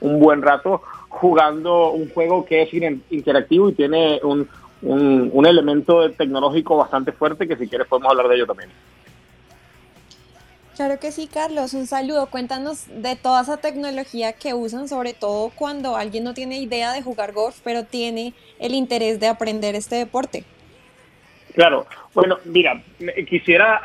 [0.00, 2.70] un, buen rato jugando un juego que es
[3.10, 4.48] interactivo y tiene un,
[4.82, 8.70] un, elemento tecnológico bastante fuerte que si quieres podemos hablar de ello también.
[10.80, 11.74] Claro que sí, Carlos.
[11.74, 12.30] Un saludo.
[12.30, 17.02] Cuéntanos de toda esa tecnología que usan, sobre todo cuando alguien no tiene idea de
[17.02, 20.42] jugar golf, pero tiene el interés de aprender este deporte.
[21.52, 21.84] Claro.
[22.14, 22.82] Bueno, mira,
[23.28, 23.78] quisiera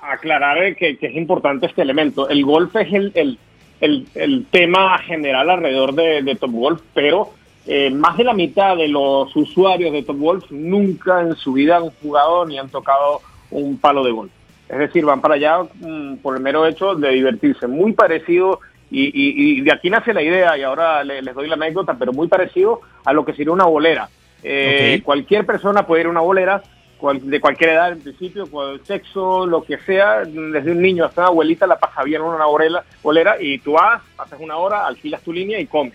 [0.00, 2.28] aclarar que, es importante este elemento.
[2.28, 3.36] El golf es el,
[3.80, 7.32] el, tema general alrededor de, Top Golf, pero
[7.66, 11.78] eh, más de la mitad de los usuarios de Top Golf nunca en su vida
[11.78, 14.30] han jugado ni han tocado un palo de golf.
[14.68, 17.66] Es decir, van para allá mm, por el mero hecho de divertirse.
[17.66, 22.12] Muy parecido, y, de aquí nace la idea, y ahora les doy la anécdota, pero
[22.12, 24.08] muy parecido a lo que sería una bolera.
[24.42, 26.62] Eh, cualquier persona puede ir a una bolera,
[27.00, 31.28] de cualquier edad en principio, el sexo, lo que sea, desde un niño hasta una
[31.28, 35.22] abuelita la pasa bien en una bolera, bolera y tú vas, pasas una hora, alquilas
[35.22, 35.94] tu línea y comes.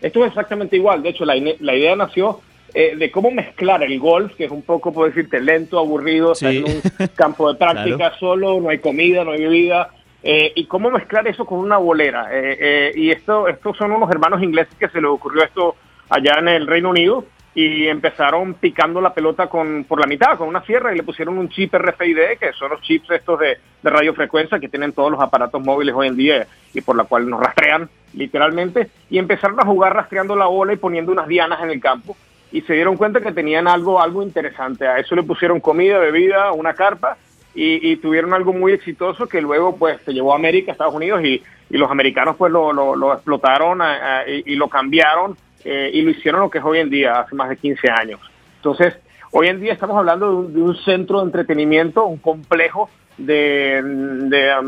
[0.00, 2.40] Esto es exactamente igual, de hecho la, la idea nació
[2.74, 6.64] eh, de cómo mezclar el golf, que es un poco, puedo decirte, lento, aburrido, en
[6.64, 6.82] un
[7.14, 9.90] campo de práctica solo, no hay comida, no hay bebida,
[10.22, 12.28] eh, y cómo mezclar eso con una bolera.
[12.32, 15.76] Eh, y esto, estos son unos hermanos ingleses que se les ocurrió esto
[16.08, 20.48] allá en el Reino Unido y empezaron picando la pelota con por la mitad con
[20.48, 23.90] una sierra y le pusieron un chip RFID, que son los chips estos de, de
[23.90, 27.40] radiofrecuencia que tienen todos los aparatos móviles hoy en día y por la cual nos
[27.40, 31.80] rastrean literalmente, y empezaron a jugar rastreando la bola y poniendo unas dianas en el
[31.80, 32.16] campo
[32.52, 34.86] y se dieron cuenta que tenían algo, algo interesante.
[34.86, 37.16] A eso le pusieron comida, bebida, una carpa
[37.54, 41.42] y, tuvieron algo muy exitoso que luego pues se llevó a América, Estados Unidos y,
[41.70, 43.80] los americanos pues lo, lo, explotaron
[44.26, 47.48] y, lo cambiaron eh, y lo hicieron lo que es hoy en día, hace más
[47.48, 48.20] de 15 años.
[48.56, 48.94] Entonces,
[49.30, 53.78] hoy en día estamos hablando de un, centro de entretenimiento, un complejo de,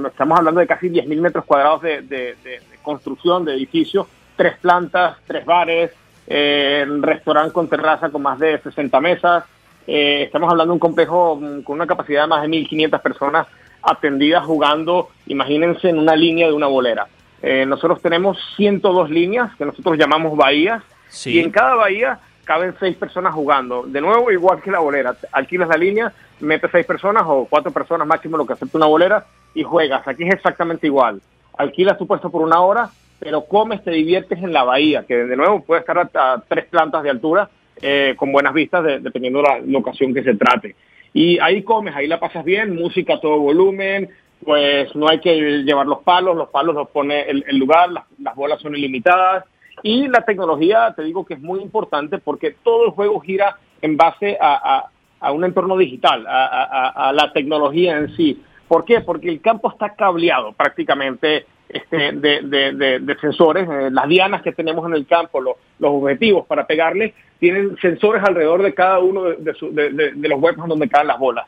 [0.06, 2.36] estamos hablando de casi 10.000 metros cuadrados de, de
[2.82, 5.90] construcción, de edificios, tres plantas, tres bares,
[6.26, 9.44] eh, restaurante con terraza con más de 60 mesas.
[9.86, 13.46] Eh, estamos hablando de un complejo mm, con una capacidad de más de 1.500 personas
[13.82, 17.06] atendidas jugando, imagínense, en una línea de una bolera.
[17.42, 20.82] Eh, nosotros tenemos 102 líneas que nosotros llamamos bahías
[21.26, 23.84] y en cada bahía caben seis personas jugando.
[23.86, 28.06] De nuevo, igual que la bolera, alquilas la línea, metes seis personas o cuatro personas
[28.06, 30.06] máximo lo que acepta una bolera y juegas.
[30.06, 31.20] Aquí es exactamente igual.
[31.56, 35.36] Alquilas tu puesto por una hora, pero comes, te diviertes en la bahía, que de
[35.36, 37.48] nuevo puede estar a, tres plantas de altura
[37.80, 40.74] eh, con buenas vistas dependiendo de la locación que se trate.
[41.12, 44.10] Y ahí comes, ahí la pasas bien, música a todo volumen,
[44.44, 48.60] pues no hay que llevar los palos, los palos los pone el, lugar, las, bolas
[48.60, 49.44] son ilimitadas.
[49.82, 53.96] Y la tecnología, te digo que es muy importante porque todo el juego gira en
[53.96, 54.90] base a,
[55.32, 58.42] un entorno digital, a, la tecnología en sí.
[58.68, 59.00] ¿Por qué?
[59.00, 63.68] Porque el campo está cableado prácticamente este, de, sensores.
[63.68, 68.62] Eh, las dianas que tenemos en el campo, los objetivos para pegarle, tienen sensores alrededor
[68.62, 71.44] de cada uno de, los huecos donde caen las bolas.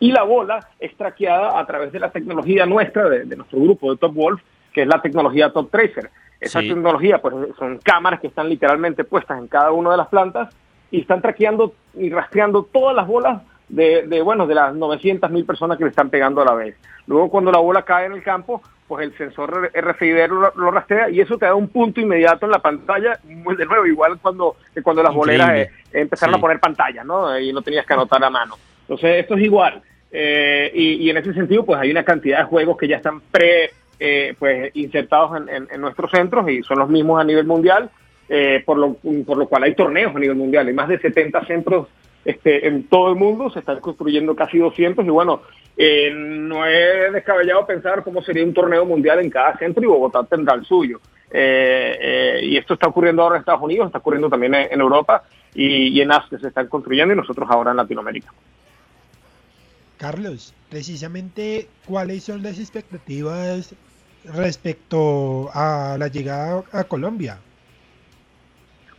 [0.00, 3.98] Y la bola es traqueada a través de la tecnología nuestra, de, nuestro grupo de
[3.98, 4.40] Top Wolf,
[4.72, 6.10] que es la tecnología Top Tracer.
[6.40, 10.54] Esa tecnología, pues son cámaras que están literalmente puestas en cada una de las plantas
[10.90, 15.78] y están traqueando y rastreando todas las bolas de, bueno, de las 900 mil personas
[15.78, 16.76] que le están pegando a la vez.
[17.06, 21.20] Luego cuando la bola cae en el campo, pues el sensor RFID lo, rastrea y
[21.20, 25.14] eso te da un punto inmediato en la pantalla, de nuevo, igual cuando, cuando las
[25.14, 27.38] boleras eh, empezaron a poner pantalla, ¿no?
[27.38, 28.56] Y no tenías que anotar a mano.
[28.80, 29.82] Entonces esto es igual.
[30.10, 33.70] Eh, y, en ese sentido, pues hay una cantidad de juegos que ya están pre,
[34.00, 37.90] eh, pues insertados en, en, nuestros centros y son los mismos a nivel mundial,
[38.64, 38.94] por, lo,
[39.26, 40.66] por lo cual hay torneos a nivel mundial.
[40.66, 41.88] Hay más de 70 centros
[42.24, 45.42] este, en todo el mundo, se están construyendo casi 200 y bueno,
[45.80, 50.24] eh, no es descabellado pensar cómo sería un torneo mundial en cada centro y Bogotá
[50.24, 51.00] tendrá el suyo.
[51.30, 55.22] Eh, eh, y esto está ocurriendo ahora en Estados Unidos, está ocurriendo también en, Europa
[55.54, 58.32] y, en Asia se están construyendo y nosotros ahora en Latinoamérica.
[59.98, 63.72] Carlos, precisamente, ¿cuáles son las expectativas
[64.24, 67.38] respecto a la llegada a Colombia?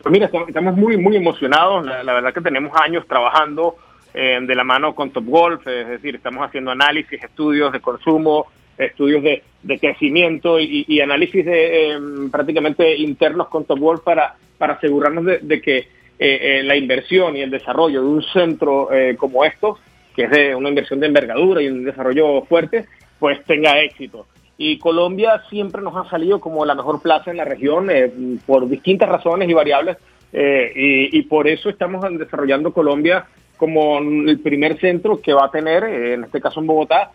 [0.02, 1.86] Pues mira, estamos muy, muy emocionados.
[1.86, 3.76] La, verdad que tenemos años trabajando
[4.14, 8.48] eh, de la mano con Top Golf, es decir, estamos haciendo análisis, estudios de consumo,
[8.78, 9.44] estudios de,
[9.80, 15.78] crecimiento y, análisis de, em, prácticamente internos con Top Golf para, para asegurarnos de, que
[15.78, 15.88] eh,
[16.20, 19.80] eh, la inversión y el desarrollo de un centro como estos,
[20.16, 22.86] que es de una inversión de envergadura y un desarrollo fuerte,
[23.20, 24.26] pues tenga éxito.
[24.62, 28.12] Y Colombia siempre nos ha salido como la mejor plaza en la región eh,
[28.46, 29.96] por distintas razones y variables
[30.34, 33.26] eh, y, por eso estamos desarrollando Colombia
[33.60, 37.12] como el primer centro que va a tener, en este caso en Bogotá,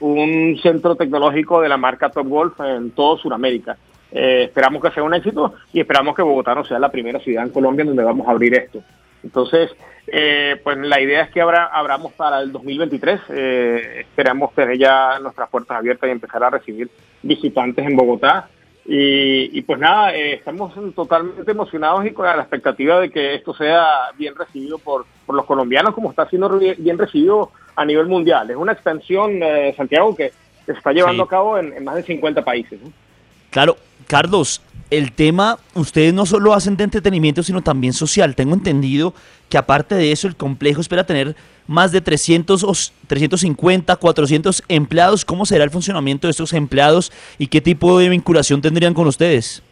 [0.00, 3.76] un centro tecnológico de la marca Top Golf en todo Sudamérica.
[4.10, 7.50] esperamos que sea un éxito y esperamos que Bogotá no sea la primera ciudad en
[7.50, 8.82] Colombia donde vamos a abrir esto.
[9.22, 9.70] Entonces,
[10.06, 13.20] eh, pues la idea es que abra, abramos para el 2023.
[13.28, 16.90] Eh, esperamos tener ya nuestras puertas abiertas y empezar a recibir
[17.22, 18.48] visitantes en Bogotá.
[18.92, 23.86] Y, pues nada, eh, estamos totalmente emocionados y con la expectativa de que esto sea
[24.18, 28.50] bien recibido por, los colombianos como está siendo bien recibido a nivel mundial.
[28.50, 29.38] Es una expansión,
[29.76, 30.32] Santiago, que
[30.66, 32.80] se está llevando a cabo en, más de 50 países.
[33.50, 33.76] Claro,
[34.10, 38.34] Carlos, el tema, ustedes no solo hacen de entretenimiento, sino también social.
[38.34, 39.14] Tengo entendido
[39.48, 41.36] que aparte de eso, el complejo espera tener
[41.68, 42.72] más de 300 o
[43.06, 45.24] 350, 400 empleados.
[45.24, 49.62] ¿Cómo será el funcionamiento de estos empleados y qué tipo de vinculación tendrían con ustedes?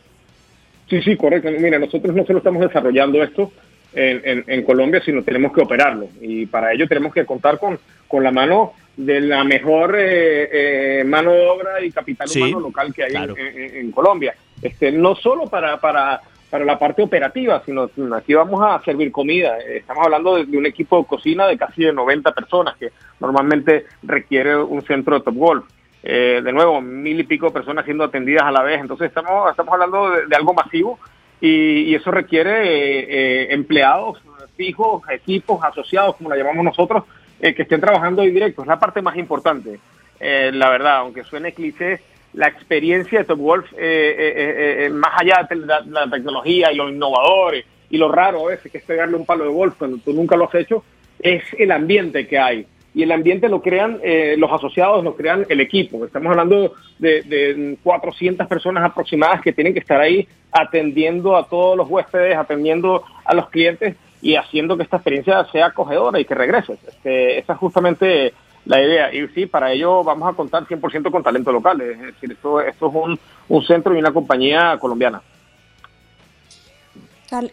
[0.89, 1.49] Sí, sí, correcto.
[1.59, 3.51] Mira, nosotros no solo estamos desarrollando esto
[3.93, 6.11] en, Colombia, sino tenemos que operarlo.
[6.23, 11.05] Y para ello tenemos que contar con, con la mano de la mejor eh, eh,
[11.05, 14.35] mano de obra y capital humano local que hay en, Colombia.
[14.61, 16.21] Este, no solo para, para,
[16.51, 19.57] para la parte operativa, sino aquí vamos a servir comida.
[19.59, 22.91] Estamos hablando de, un equipo de cocina de casi de 90 personas que
[23.21, 25.65] normalmente requiere un centro de Top Golf.
[26.03, 28.81] Eh, de nuevo, mil y pico personas siendo atendidas a la vez.
[28.81, 30.99] Entonces estamos, estamos hablando de, algo masivo
[31.41, 34.21] y, eso requiere empleados
[34.59, 37.05] fijos, equipos asociados, como la llamamos nosotros,
[37.41, 38.63] eh, que estén trabajando ahí directo.
[38.63, 39.79] Es la parte más importante,
[40.19, 42.01] eh, la verdad, aunque suene cliché,
[42.33, 47.55] la experiencia de Top Golf, eh, más allá de la, tecnología y lo innovador
[47.91, 50.47] y lo raro es que es pegarle un palo de golf cuando tú nunca lo
[50.47, 50.85] has hecho,
[51.19, 52.67] es el ambiente que hay.
[52.95, 54.01] Y el ambiente lo crean
[54.37, 56.05] los asociados, lo crean el equipo.
[56.05, 61.77] Estamos hablando de, de 400 personas aproximadas que tienen que estar ahí atendiendo a todos
[61.77, 66.35] los huéspedes, atendiendo a los clientes y haciendo que esta experiencia sea acogedora y que
[66.35, 66.79] regreses.
[66.87, 69.13] Este, esa es justamente la idea.
[69.13, 71.81] Y sí, para ello vamos a contar 100% con talento local.
[71.81, 75.23] Es decir, esto, esto es un, un centro y una compañía colombiana.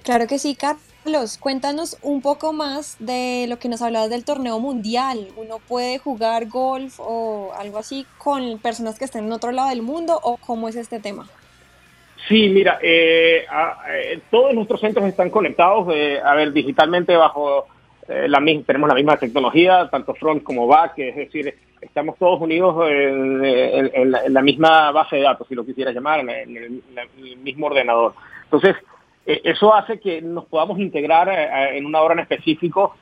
[0.03, 1.37] Claro que sí, Carlos.
[1.37, 5.27] Cuéntanos un poco más de lo que nos hablabas del torneo mundial.
[5.35, 9.81] ¿Uno puede jugar golf o algo así con personas que estén en otro lado del
[9.81, 11.27] mundo o cómo es este tema?
[12.27, 13.45] Sí, mira, eh,
[13.91, 17.67] eh, todos nuestros centros están conectados, eh, a ver, digitalmente bajo
[18.07, 22.87] la misma, tenemos la misma tecnología, tanto front como back, es decir, estamos todos unidos
[22.87, 26.83] en, la, misma base de datos, si lo quisieras llamar, en el,
[27.37, 28.13] mismo ordenador.
[28.43, 28.75] Entonces,
[29.25, 31.29] eso hace que nos podamos integrar
[31.73, 32.95] en una hora en específico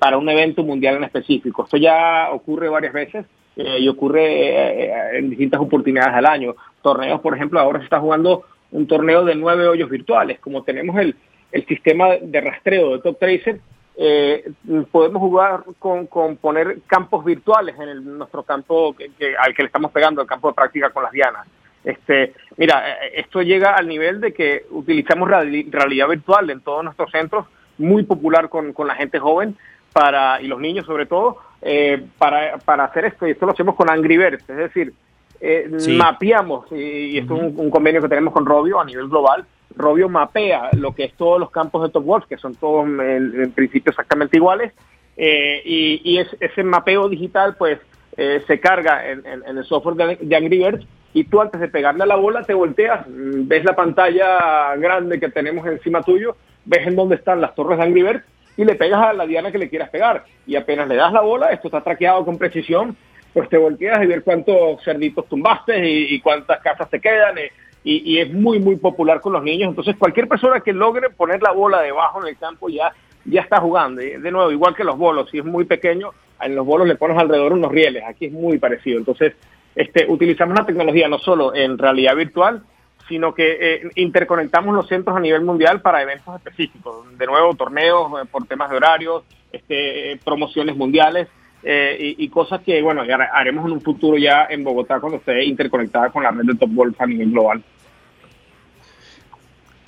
[0.00, 1.62] para un evento mundial en específico.
[1.62, 6.56] Esto ya ocurre varias veces y ocurre en distintas oportunidades al año.
[6.82, 10.40] Torneos, por ejemplo, ahora se está jugando un torneo de nueve hoyos virtuales.
[10.40, 11.16] Como tenemos el,
[11.52, 13.60] el sistema de rastreo de Top Tracer,
[13.96, 14.48] eh,
[14.92, 19.66] podemos jugar con, con, poner campos virtuales en el, nuestro campo que, al que le
[19.66, 21.46] estamos pegando, el campo de práctica con las dianas.
[21.82, 27.10] Este, mira, eh, esto llega al nivel de que utilizamos realidad virtual en todos nuestros
[27.10, 27.46] centros,
[27.78, 29.56] muy popular con, con la gente joven
[29.92, 33.26] para y los niños sobre todo, eh, para, para hacer esto.
[33.26, 34.92] Y esto lo hacemos con Angry Birds, es decir,
[35.40, 39.44] eh, mapeamos, y, esto es un, convenio que tenemos con Robio a nivel global,
[39.76, 43.52] Robio mapea lo que es todos los campos de Top Wolf, que son todos en,
[43.52, 44.72] principio exactamente iguales,
[45.16, 47.78] eh, y, ese mapeo digital pues
[48.16, 52.06] eh, se carga en, el software de, Angry Birds y tú antes de pegarle a
[52.06, 56.96] la bola te volteas, mm, ves la pantalla grande que tenemos encima tuyo, ves en
[56.96, 58.24] dónde están las torres de Angry Birds
[58.56, 60.24] y le pegas a la diana que le quieras pegar.
[60.46, 62.96] Y apenas le das la bola, esto está traqueado con precisión
[63.32, 67.38] pues te volteas y ver cuántos cerditos tumbaste y, cuántas casas te quedan.
[67.38, 67.50] Eh,
[67.84, 69.70] y, es muy, muy popular con los niños.
[69.70, 72.92] Entonces, cualquier persona que logre poner la bola debajo en el campo ya,
[73.24, 74.00] ya está jugando.
[74.00, 76.10] de nuevo, igual que los bolos, si es muy pequeño,
[76.40, 78.02] en los bolos le pones alrededor unos rieles.
[78.06, 78.98] Aquí es muy parecido.
[78.98, 79.34] Entonces,
[79.74, 82.62] este, utilizamos la tecnología no solo en realidad virtual,
[83.08, 87.06] sino que eh, interconectamos los centros a nivel mundial para eventos específicos.
[87.16, 91.28] De nuevo, torneos eh, por temas de horarios, este, promociones mundiales.
[91.62, 93.02] Eh, y, cosas que, bueno,
[93.32, 96.70] haremos en un futuro ya en Bogotá cuando esté interconectada con la red de Top
[96.72, 97.62] Golf a nivel global.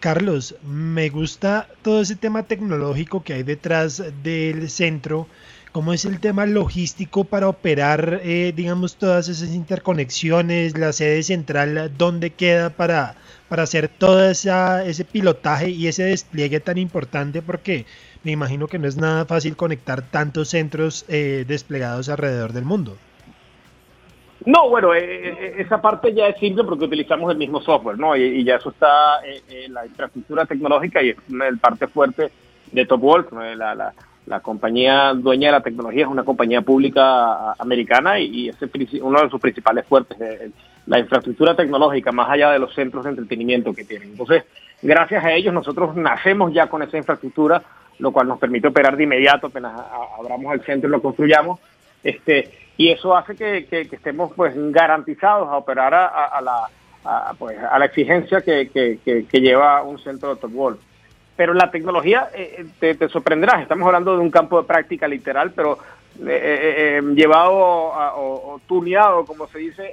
[0.00, 5.26] Carlos, me gusta todo ese tema tecnológico que hay detrás del centro.
[5.72, 10.76] ¿Cómo es el tema logístico para operar, eh, digamos, todas esas interconexiones?
[10.76, 13.14] La sede central, ¿dónde queda para,
[13.48, 17.40] para hacer todo esa, ese pilotaje y ese despliegue tan importante?
[17.40, 17.86] Porque
[18.22, 22.96] me imagino que no es nada fácil conectar tantos centros eh, desplegados alrededor del mundo.
[24.46, 28.16] No, bueno, eh, eh, esa parte ya es simple porque utilizamos el mismo software, ¿no?
[28.16, 32.30] Y, ya eso está en la infraestructura tecnológica y es el parte fuerte
[32.72, 33.92] de Top Wolf, la,
[34.26, 38.56] La compañía dueña de la tecnología es una compañía pública americana y, es
[39.02, 40.16] uno de sus principales fuertes,
[40.86, 44.10] la infraestructura tecnológica, más allá de los centros de entretenimiento que tienen.
[44.10, 44.44] Entonces,
[44.82, 47.62] gracias a ellos nosotros nacemos ya con esa infraestructura,
[47.98, 49.72] lo cual nos permite operar de inmediato apenas
[50.18, 51.60] abramos el centro y lo construyamos.
[52.02, 57.84] Este, y eso hace que, estemos pues garantizados a operar a, la, pues, a la
[57.84, 60.78] exigencia que, lleva un centro de top golf.
[61.36, 65.52] Pero la tecnología, eh, te, te, sorprenderás, estamos hablando de un campo de práctica literal,
[65.54, 65.78] pero
[66.26, 69.92] eh, eh, llevado o, tuneado, como se dice,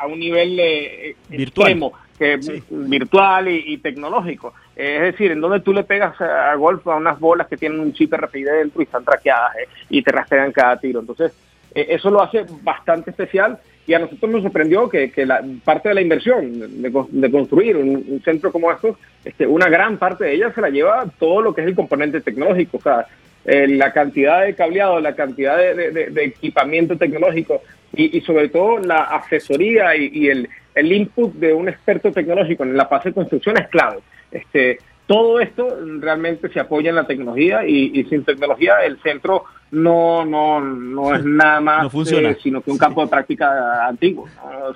[0.00, 4.52] a, un nivel virtual, que, virtual y, tecnológico.
[4.76, 7.94] es decir, en donde tú le pegas a golf a unas bolas que tienen un
[7.94, 9.56] chip RFID dentro y están traqueadas
[9.88, 11.00] y te rastrean cada tiro.
[11.00, 11.32] Entonces,
[11.74, 16.02] eso lo hace bastante especial y a nosotros nos sorprendió que, la parte de la
[16.02, 20.68] inversión de, construir un, centro como estos, este, una gran parte de ella se la
[20.68, 23.06] lleva todo lo que es el componente tecnológico, o sea,
[23.44, 27.62] eh, la cantidad de cableado, la cantidad de, equipamiento tecnológico
[27.92, 32.86] y, sobre todo la asesoría y, el, el, input de un experto tecnológico en la
[32.86, 33.98] fase de construcción es clave.
[34.30, 34.78] Este,
[35.10, 40.60] todo esto realmente se apoya en la tecnología y, sin tecnología el centro no no
[40.60, 42.30] no es nada más funciona.
[42.30, 44.28] Eh, sino que un campo de práctica antiguo.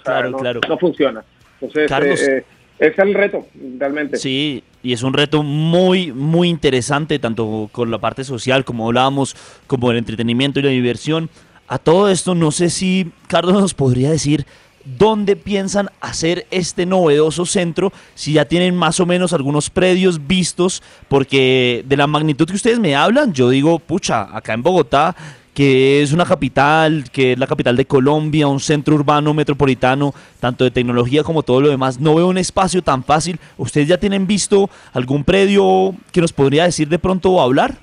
[0.02, 0.60] claro, no, claro.
[0.68, 1.24] no funciona.
[1.60, 2.44] Entonces, eh, eh,
[2.78, 3.46] es el reto,
[3.78, 4.16] realmente.
[4.16, 9.36] Sí, y es un reto muy, muy interesante, tanto con la parte social, como hablábamos,
[9.66, 11.30] como el entretenimiento y la diversión.
[11.68, 14.44] A todo esto, no sé si Carlos nos podría decir
[14.84, 20.82] dónde piensan hacer este novedoso centro, si ya tienen más o menos algunos predios vistos,
[21.08, 25.16] porque de la magnitud que ustedes me hablan, yo digo, pucha, acá en Bogotá,
[25.54, 30.64] que es una capital, que es la capital de Colombia, un centro urbano metropolitano, tanto
[30.64, 33.38] de tecnología como todo lo demás, no veo un espacio tan fácil.
[33.56, 37.76] ¿Ustedes ya tienen visto algún predio que nos podría decir de pronto o hablar?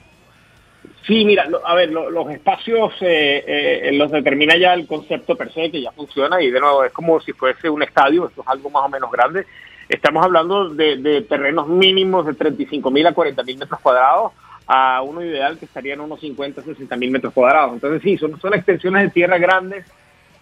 [1.07, 5.71] Sí, mira, a ver, los espacios eh, eh, los determina ya el concepto per se,
[5.71, 8.69] que ya funciona, y de nuevo es como si fuese un estadio, esto es algo
[8.69, 9.45] más o menos grande.
[9.89, 14.31] Estamos hablando de, terrenos mínimos de 35 mil a 40 mil metros cuadrados,
[14.67, 17.73] a uno ideal que estaría en unos 50, 60 mil metros cuadrados.
[17.73, 19.85] Entonces sí, son, son extensiones de tierra grandes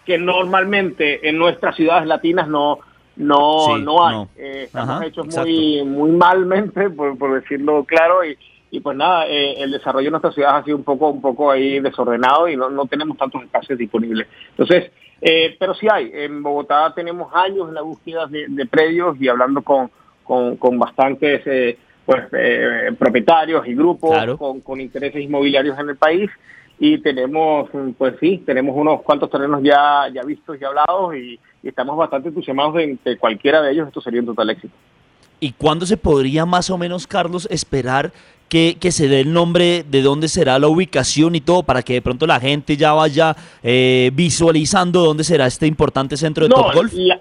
[0.05, 2.79] que normalmente en nuestras ciudades latinas no
[3.15, 4.25] no no hay.
[4.37, 8.37] Eh, estamos hechos muy muy malmente, por, por decirlo claro, y
[8.71, 11.49] y pues nada, eh, el desarrollo de nuestra ciudad ha sido un poco, un poco
[11.49, 14.27] ahí desordenado y no, no tenemos tantos espacios disponibles.
[14.51, 14.91] Entonces,
[15.21, 19.63] eh, pero sí hay, en Bogotá tenemos años en la búsqueda de, predios y hablando
[19.63, 19.89] con,
[20.23, 21.77] con, bastantes
[22.31, 26.29] eh, pues, propietarios y grupos con, con intereses inmobiliarios en el país
[26.79, 31.97] y tenemos, pues sí, tenemos unos cuantos terrenos ya, ya vistos y hablados y, estamos
[31.97, 34.73] bastante entusiasmados de que cualquiera de ellos esto sería un total éxito.
[35.41, 38.13] ¿Y cuándo se podría más o menos, Carlos, esperar
[38.47, 42.01] que, se dé el nombre de dónde será la ubicación y todo, para que de
[42.01, 46.93] pronto la gente ya vaya eh, visualizando dónde será este importante centro de Top Golf?
[46.93, 47.19] La,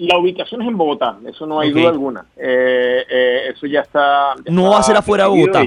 [0.00, 2.24] la ubicación es en Bogotá, eso no hay duda alguna.
[2.36, 4.34] Eh, eh, eso ya está.
[4.46, 5.62] ¿No va a ser afuera de Bogotá?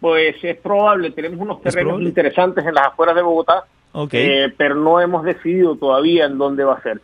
[0.00, 3.64] pues es probable, tenemos unos terrenos interesantes en las afueras de Bogotá,
[4.10, 7.00] pero no hemos decidido todavía en dónde va a ser.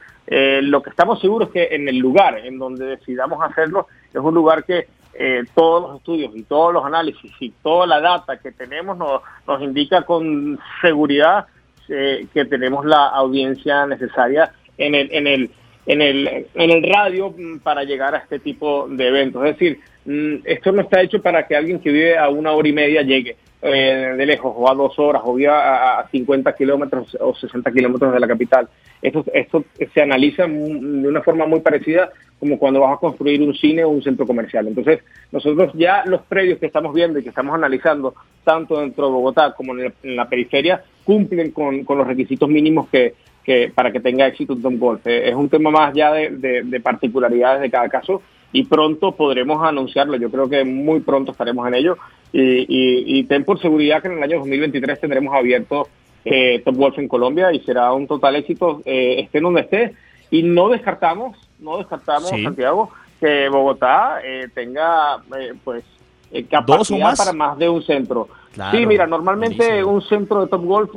[0.63, 4.35] lo que estamos seguros es que en el lugar en donde decidamos hacerlo es un
[4.35, 8.53] lugar que eh, todos los estudios y todos los análisis y toda la data que
[8.53, 11.47] tenemos nos, nos indica con seguridad
[11.89, 15.51] eh, que tenemos la audiencia necesaria en el, en el,
[15.87, 19.45] en el, en el radio mm, para llegar a este tipo de eventos.
[19.47, 22.69] Es decir, mm, esto no está hecho para que alguien que vive a una hora
[22.69, 27.17] y media llegue eh, de lejos o a dos horas o vive a, 50 kilómetros
[27.21, 28.69] o 60 kilómetros de la capital.
[29.03, 32.11] Esto, esto se analiza de una forma muy parecida
[32.41, 34.67] como cuando vas a construir un cine o un centro comercial.
[34.67, 35.01] Entonces,
[35.31, 38.15] nosotros ya los predios que estamos viendo y que estamos analizando,
[38.45, 43.15] tanto dentro de Bogotá como en, la periferia, cumplen con, los requisitos mínimos que,
[43.45, 45.07] que, para que tenga éxito un Golf.
[45.07, 48.23] Eh, es un tema más ya de, particularidades de cada caso
[48.53, 50.17] y pronto podremos anunciarlo.
[50.17, 51.99] Yo creo que muy pronto estaremos en ello
[52.33, 55.89] y, y, ten por seguridad que en el año 2023 tendremos abierto
[56.25, 59.95] eh, Top Golf en Colombia y será un total éxito, eh, esté donde esté.
[60.33, 65.85] Y no descartamos no descartamos, Santiago, que Bogotá eh, tenga eh, pues
[66.33, 68.29] eh, capacidad para más de un centro.
[68.71, 70.91] sí, mira, normalmente un centro de Top Golf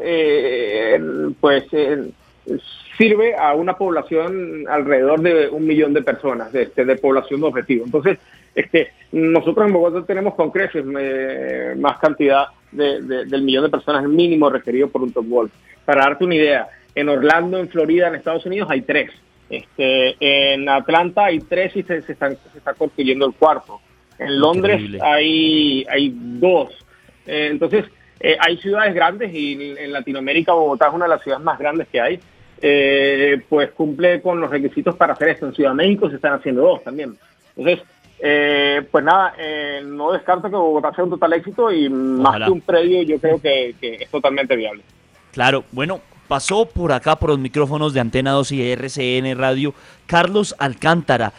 [1.40, 1.66] pues
[2.98, 7.48] sirve a una población alrededor de un millón de personas, de, este, de población de
[7.48, 7.86] objetivo.
[7.86, 8.20] Entonces,
[8.56, 14.90] este, nosotros en Bogotá tenemos con creces más cantidad del millón de personas mínimo requerido
[14.90, 15.52] por un Top Golf.
[15.86, 19.12] Para darte una idea, en Orlando, en Florida, en Estados Unidos hay tres.
[19.50, 23.80] Este, en Atlanta hay tres y se, se, están, se está construyendo el cuarto.
[24.20, 26.70] En Londres hay, hay dos.
[27.26, 27.86] Eh, entonces,
[28.20, 31.88] eh, hay ciudades grandes y en Latinoamérica Bogotá es una de las ciudades más grandes
[31.90, 32.20] que hay.
[32.66, 35.46] Eh, pues cumple con los requisitos para hacer esto.
[35.46, 37.18] En Ciudad de México se están haciendo dos también.
[37.58, 37.86] Entonces,
[38.90, 39.34] pues nada,
[39.84, 43.42] no descarto que Bogotá sea un total éxito y más que un predio yo creo
[43.42, 44.82] que, es totalmente viable.
[45.34, 46.00] Claro, bueno,
[46.30, 49.74] pasó por acá por los micrófonos de Antena 2 y RCN Radio
[50.06, 51.34] Carlos Alcántara,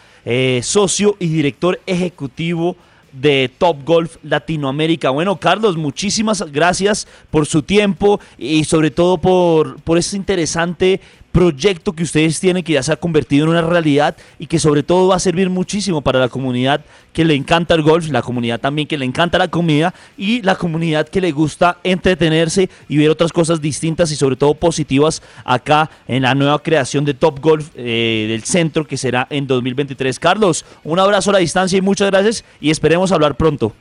[0.61, 2.75] socio y director ejecutivo
[3.19, 5.09] de Top Golf Latinoamérica.
[5.09, 11.01] Bueno, Carlos, muchísimas gracias por su tiempo y sobre todo por, por ese interesante
[11.35, 14.83] proyecto que ustedes tienen que ya se ha convertido en una realidad y que sobre
[14.83, 16.79] todo va a servir muchísimo para la comunidad
[17.11, 20.55] que le encanta el golf, la comunidad también que le encanta la comida y la
[20.55, 25.89] comunidad que le gusta entretenerse y ver otras cosas distintas y sobre todo positivas acá
[26.07, 30.17] en la nueva creación de Top Golf eh, del centro que será en 2023.
[30.17, 33.73] Carlos, un abrazo a la distancia y muchas gracias y esperemos hablar pronto.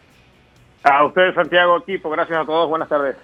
[0.82, 3.14] A ustedes, Santiago, equipo, gracias a todos, buenas tardes.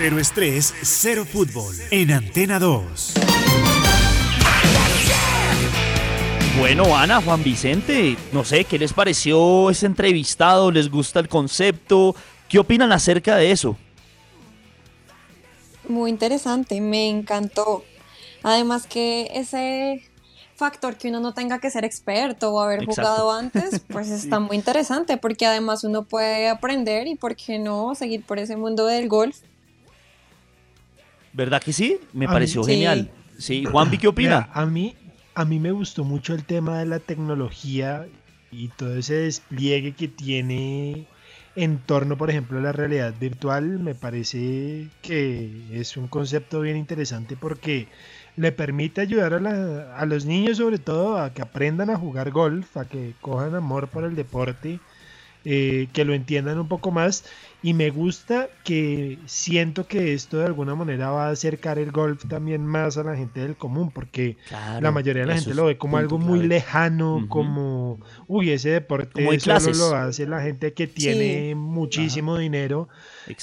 [0.00, 1.74] Cero estrés, cero fútbol.
[1.90, 3.14] En Antena 2.
[6.56, 10.70] Bueno, Ana, Juan Vicente, no sé, ¿qué les pareció ese entrevistado?
[10.70, 12.14] ¿Les gusta el concepto?
[12.48, 13.76] ¿Qué opinan acerca de eso?
[15.88, 17.82] Muy interesante, me encantó.
[18.44, 20.08] Además que ese
[20.54, 24.56] factor que uno no tenga que ser experto o haber jugado antes, pues está muy
[24.56, 29.08] interesante porque además uno puede aprender y por qué no seguir por ese mundo del
[29.08, 29.38] golf
[31.38, 32.00] ¿Verdad que sí?
[32.12, 33.12] Me pareció genial.
[33.38, 33.64] Sí.
[33.64, 34.50] Juan, ¿qué opina?
[34.52, 34.96] a mí,
[35.36, 38.08] a mí me gustó mucho el tema de la tecnología
[38.50, 41.06] y todo ese despliegue que tiene
[41.54, 43.78] en torno, por ejemplo, a la realidad virtual.
[43.78, 47.86] Me parece que es un concepto bien interesante porque
[48.34, 52.76] le permite ayudar a, a los niños, sobre todo, a que aprendan a jugar golf,
[52.76, 54.80] a que cojan amor por el deporte
[55.44, 57.24] eh, que lo entiendan un poco más
[57.60, 62.24] y me gusta que siento que esto de alguna manera va a acercar el golf
[62.28, 64.36] también más a la gente del común porque
[64.80, 67.98] la mayoría de la gente lo ve como algo muy lejano, como,
[68.28, 72.88] uy, ese deporte solo lo hace la gente que tiene muchísimo dinero.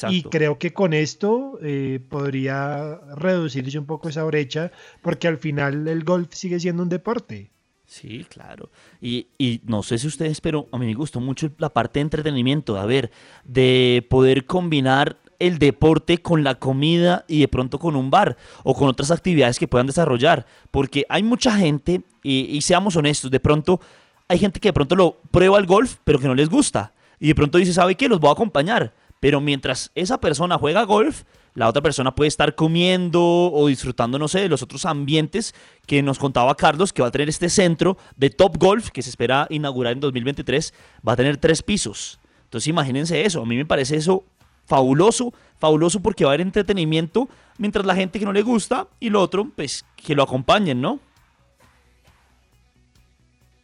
[0.10, 5.88] Y creo que con esto eh, podría reducirse un poco esa brecha porque al final
[5.88, 7.52] el golf sigue siendo un deporte.
[7.86, 8.70] Sí, claro.
[9.02, 9.28] Y,
[9.66, 12.86] no sé si ustedes, pero a mí me gustó mucho la parte de entretenimiento, a
[12.86, 13.12] ver,
[13.44, 18.74] de poder combinar el deporte con la comida y de pronto con un bar o
[18.74, 20.46] con otras actividades que puedan desarrollar.
[20.72, 23.80] Porque hay mucha gente, y, y seamos honestos, de pronto
[24.28, 26.94] hay gente que de pronto lo prueba el golf, pero que no les gusta.
[27.20, 28.10] Y de pronto dice, ¿sabe qué?
[28.10, 28.94] Los voy a acompañar.
[29.20, 31.24] Pero mientras esa persona juega golf,
[31.56, 35.56] la otra persona puede estar comiendo o disfrutando, no sé, de los otros ambientes
[35.88, 39.10] que nos contaba Carlos, que va a tener este centro de Top Golf, que se
[39.10, 40.74] espera inaugurar en 2023,
[41.08, 42.20] va a tener tres pisos.
[42.44, 44.24] Entonces imagínense eso, a mí me parece eso
[44.66, 49.10] fabuloso, fabuloso porque va a haber entretenimiento mientras la gente que no le gusta y
[49.10, 51.00] lo otro, pues que lo acompañen, ¿no?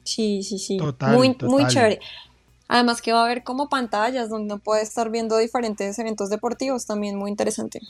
[0.03, 0.79] Sí, sí, sí.
[1.13, 1.99] muy, muy chévere.
[2.71, 6.85] Además que va a haber como pantallas donde uno puede estar viendo diferentes eventos deportivos,
[6.85, 7.81] también muy interesante.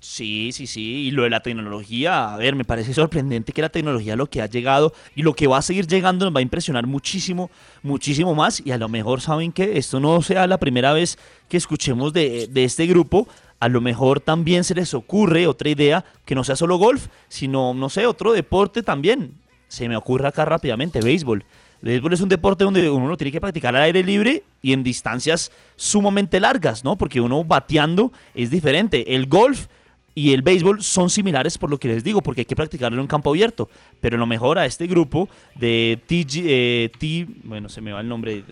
[0.00, 1.06] Sí, sí, sí.
[1.06, 4.42] Y lo de la tecnología, a ver, me parece sorprendente que la tecnología lo que
[4.42, 7.48] ha llegado y lo que va a seguir llegando nos va a impresionar muchísimo,
[7.84, 8.60] muchísimo más.
[8.66, 11.16] Y a lo mejor saben que esto no sea la primera vez
[11.48, 13.28] que escuchemos de, de este grupo.
[13.60, 17.72] A lo mejor también se les ocurre otra idea que no sea solo golf, sino,
[17.72, 19.38] no sé, otro deporte también.
[19.68, 21.44] Se me ocurre acá rápidamente, béisbol.
[21.84, 24.82] El béisbol es un deporte donde uno tiene que practicar al aire libre y en
[24.82, 26.96] distancias sumamente largas, ¿no?
[26.96, 29.14] Porque uno bateando es diferente.
[29.14, 29.66] El golf
[30.14, 33.02] y el béisbol son similares por lo que les digo, porque hay que practicarlo en
[33.02, 33.68] un campo abierto.
[34.00, 38.08] Pero lo mejor a este grupo de TG, eh, T, bueno, se me va el
[38.08, 38.44] nombre,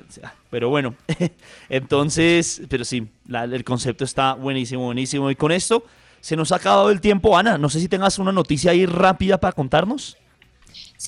[0.51, 0.95] pero bueno,
[1.71, 5.31] entonces, pero sí, el concepto está buenísimo, buenísimo.
[5.31, 5.87] Y con esto
[6.21, 7.57] se nos ha acabado el tiempo, Ana.
[7.57, 10.19] No sé si tengas una noticia ahí rápida para contarnos.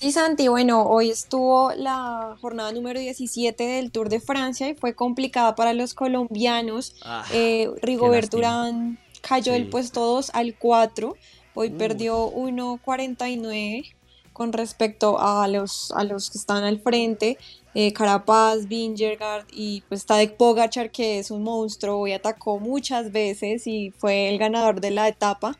[0.01, 4.97] Sí, Santi, bueno, hoy estuvo la jornada número 17 del Tour de Francia y fue
[4.97, 6.97] complicada para los colombianos.
[7.05, 11.16] Ah, eh, Rigobert Urán cayó del puesto 2 al 4,
[11.55, 13.95] hoy perdió 1.49
[14.32, 17.38] con respecto a los, a los que están al frente.
[17.76, 23.68] Eh, Carapaz, Vingegaard y pues Tadek Pogachar que es un monstruo y atacó muchas veces
[23.68, 25.57] y fue el ganador de la etapa.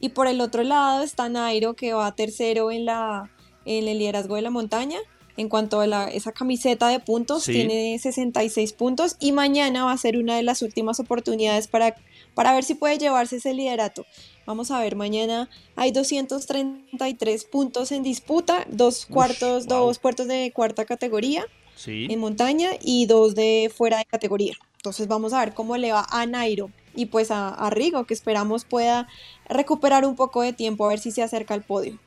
[0.00, 3.30] Y por el otro lado está Nairo que va tercero en la
[3.66, 4.98] en el liderazgo de la montaña
[5.36, 9.98] en cuanto a la, esa camiseta de puntos, tiene 66 puntos y mañana va a
[9.98, 11.94] ser una de las últimas oportunidades para,
[12.34, 14.06] para ver si puede llevarse ese liderato.
[14.46, 20.84] Vamos a ver, mañana hay 233 puntos en disputa, dos cuartos, dos puertos de cuarta
[20.84, 21.44] categoría
[21.86, 24.54] en montaña y dos de fuera de categoría.
[24.76, 28.14] Entonces vamos a ver cómo le va a Nairo y pues a, a Rigo, que
[28.14, 29.06] esperamos pueda
[29.48, 31.98] recuperar un poco de tiempo a ver si se acerca al podio.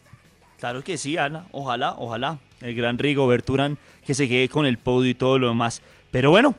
[0.59, 1.45] Claro que sí, Ana.
[1.51, 2.39] Ojalá, ojalá.
[2.61, 5.81] El gran Rigo Berturán que se quede con el podio y todo lo demás.
[6.11, 6.55] Pero bueno,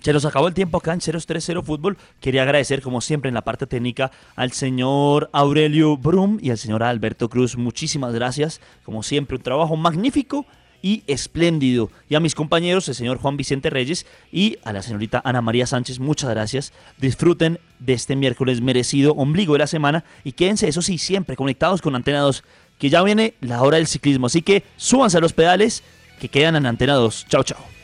[0.00, 1.98] se nos acabó el tiempo acá en 030 Fútbol.
[2.20, 6.82] Quería agradecer, como siempre, en la parte técnica al señor Aurelio Brum y al señor
[6.82, 7.56] Alberto Cruz.
[7.56, 8.60] Muchísimas gracias.
[8.84, 10.46] Como siempre, un trabajo magnífico
[10.80, 11.90] y espléndido.
[12.08, 15.66] Y a mis compañeros, el señor Juan Vicente Reyes y a la señorita Ana María
[15.66, 16.72] Sánchez, muchas gracias.
[16.98, 21.82] Disfruten de este miércoles merecido ombligo de la semana y quédense, eso sí, siempre conectados
[21.82, 22.44] con Antena 2
[22.78, 24.26] que ya viene la hora del ciclismo.
[24.26, 25.82] Así que súbanse a los pedales
[26.20, 27.26] que quedan en Antena 2.
[27.28, 27.77] Chao, chao.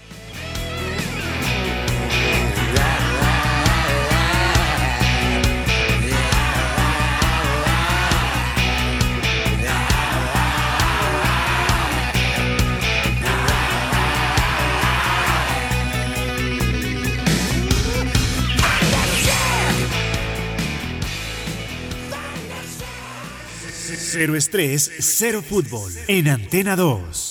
[24.14, 25.92] Cero estrés, cero fútbol.
[26.06, 27.30] En Antena 2.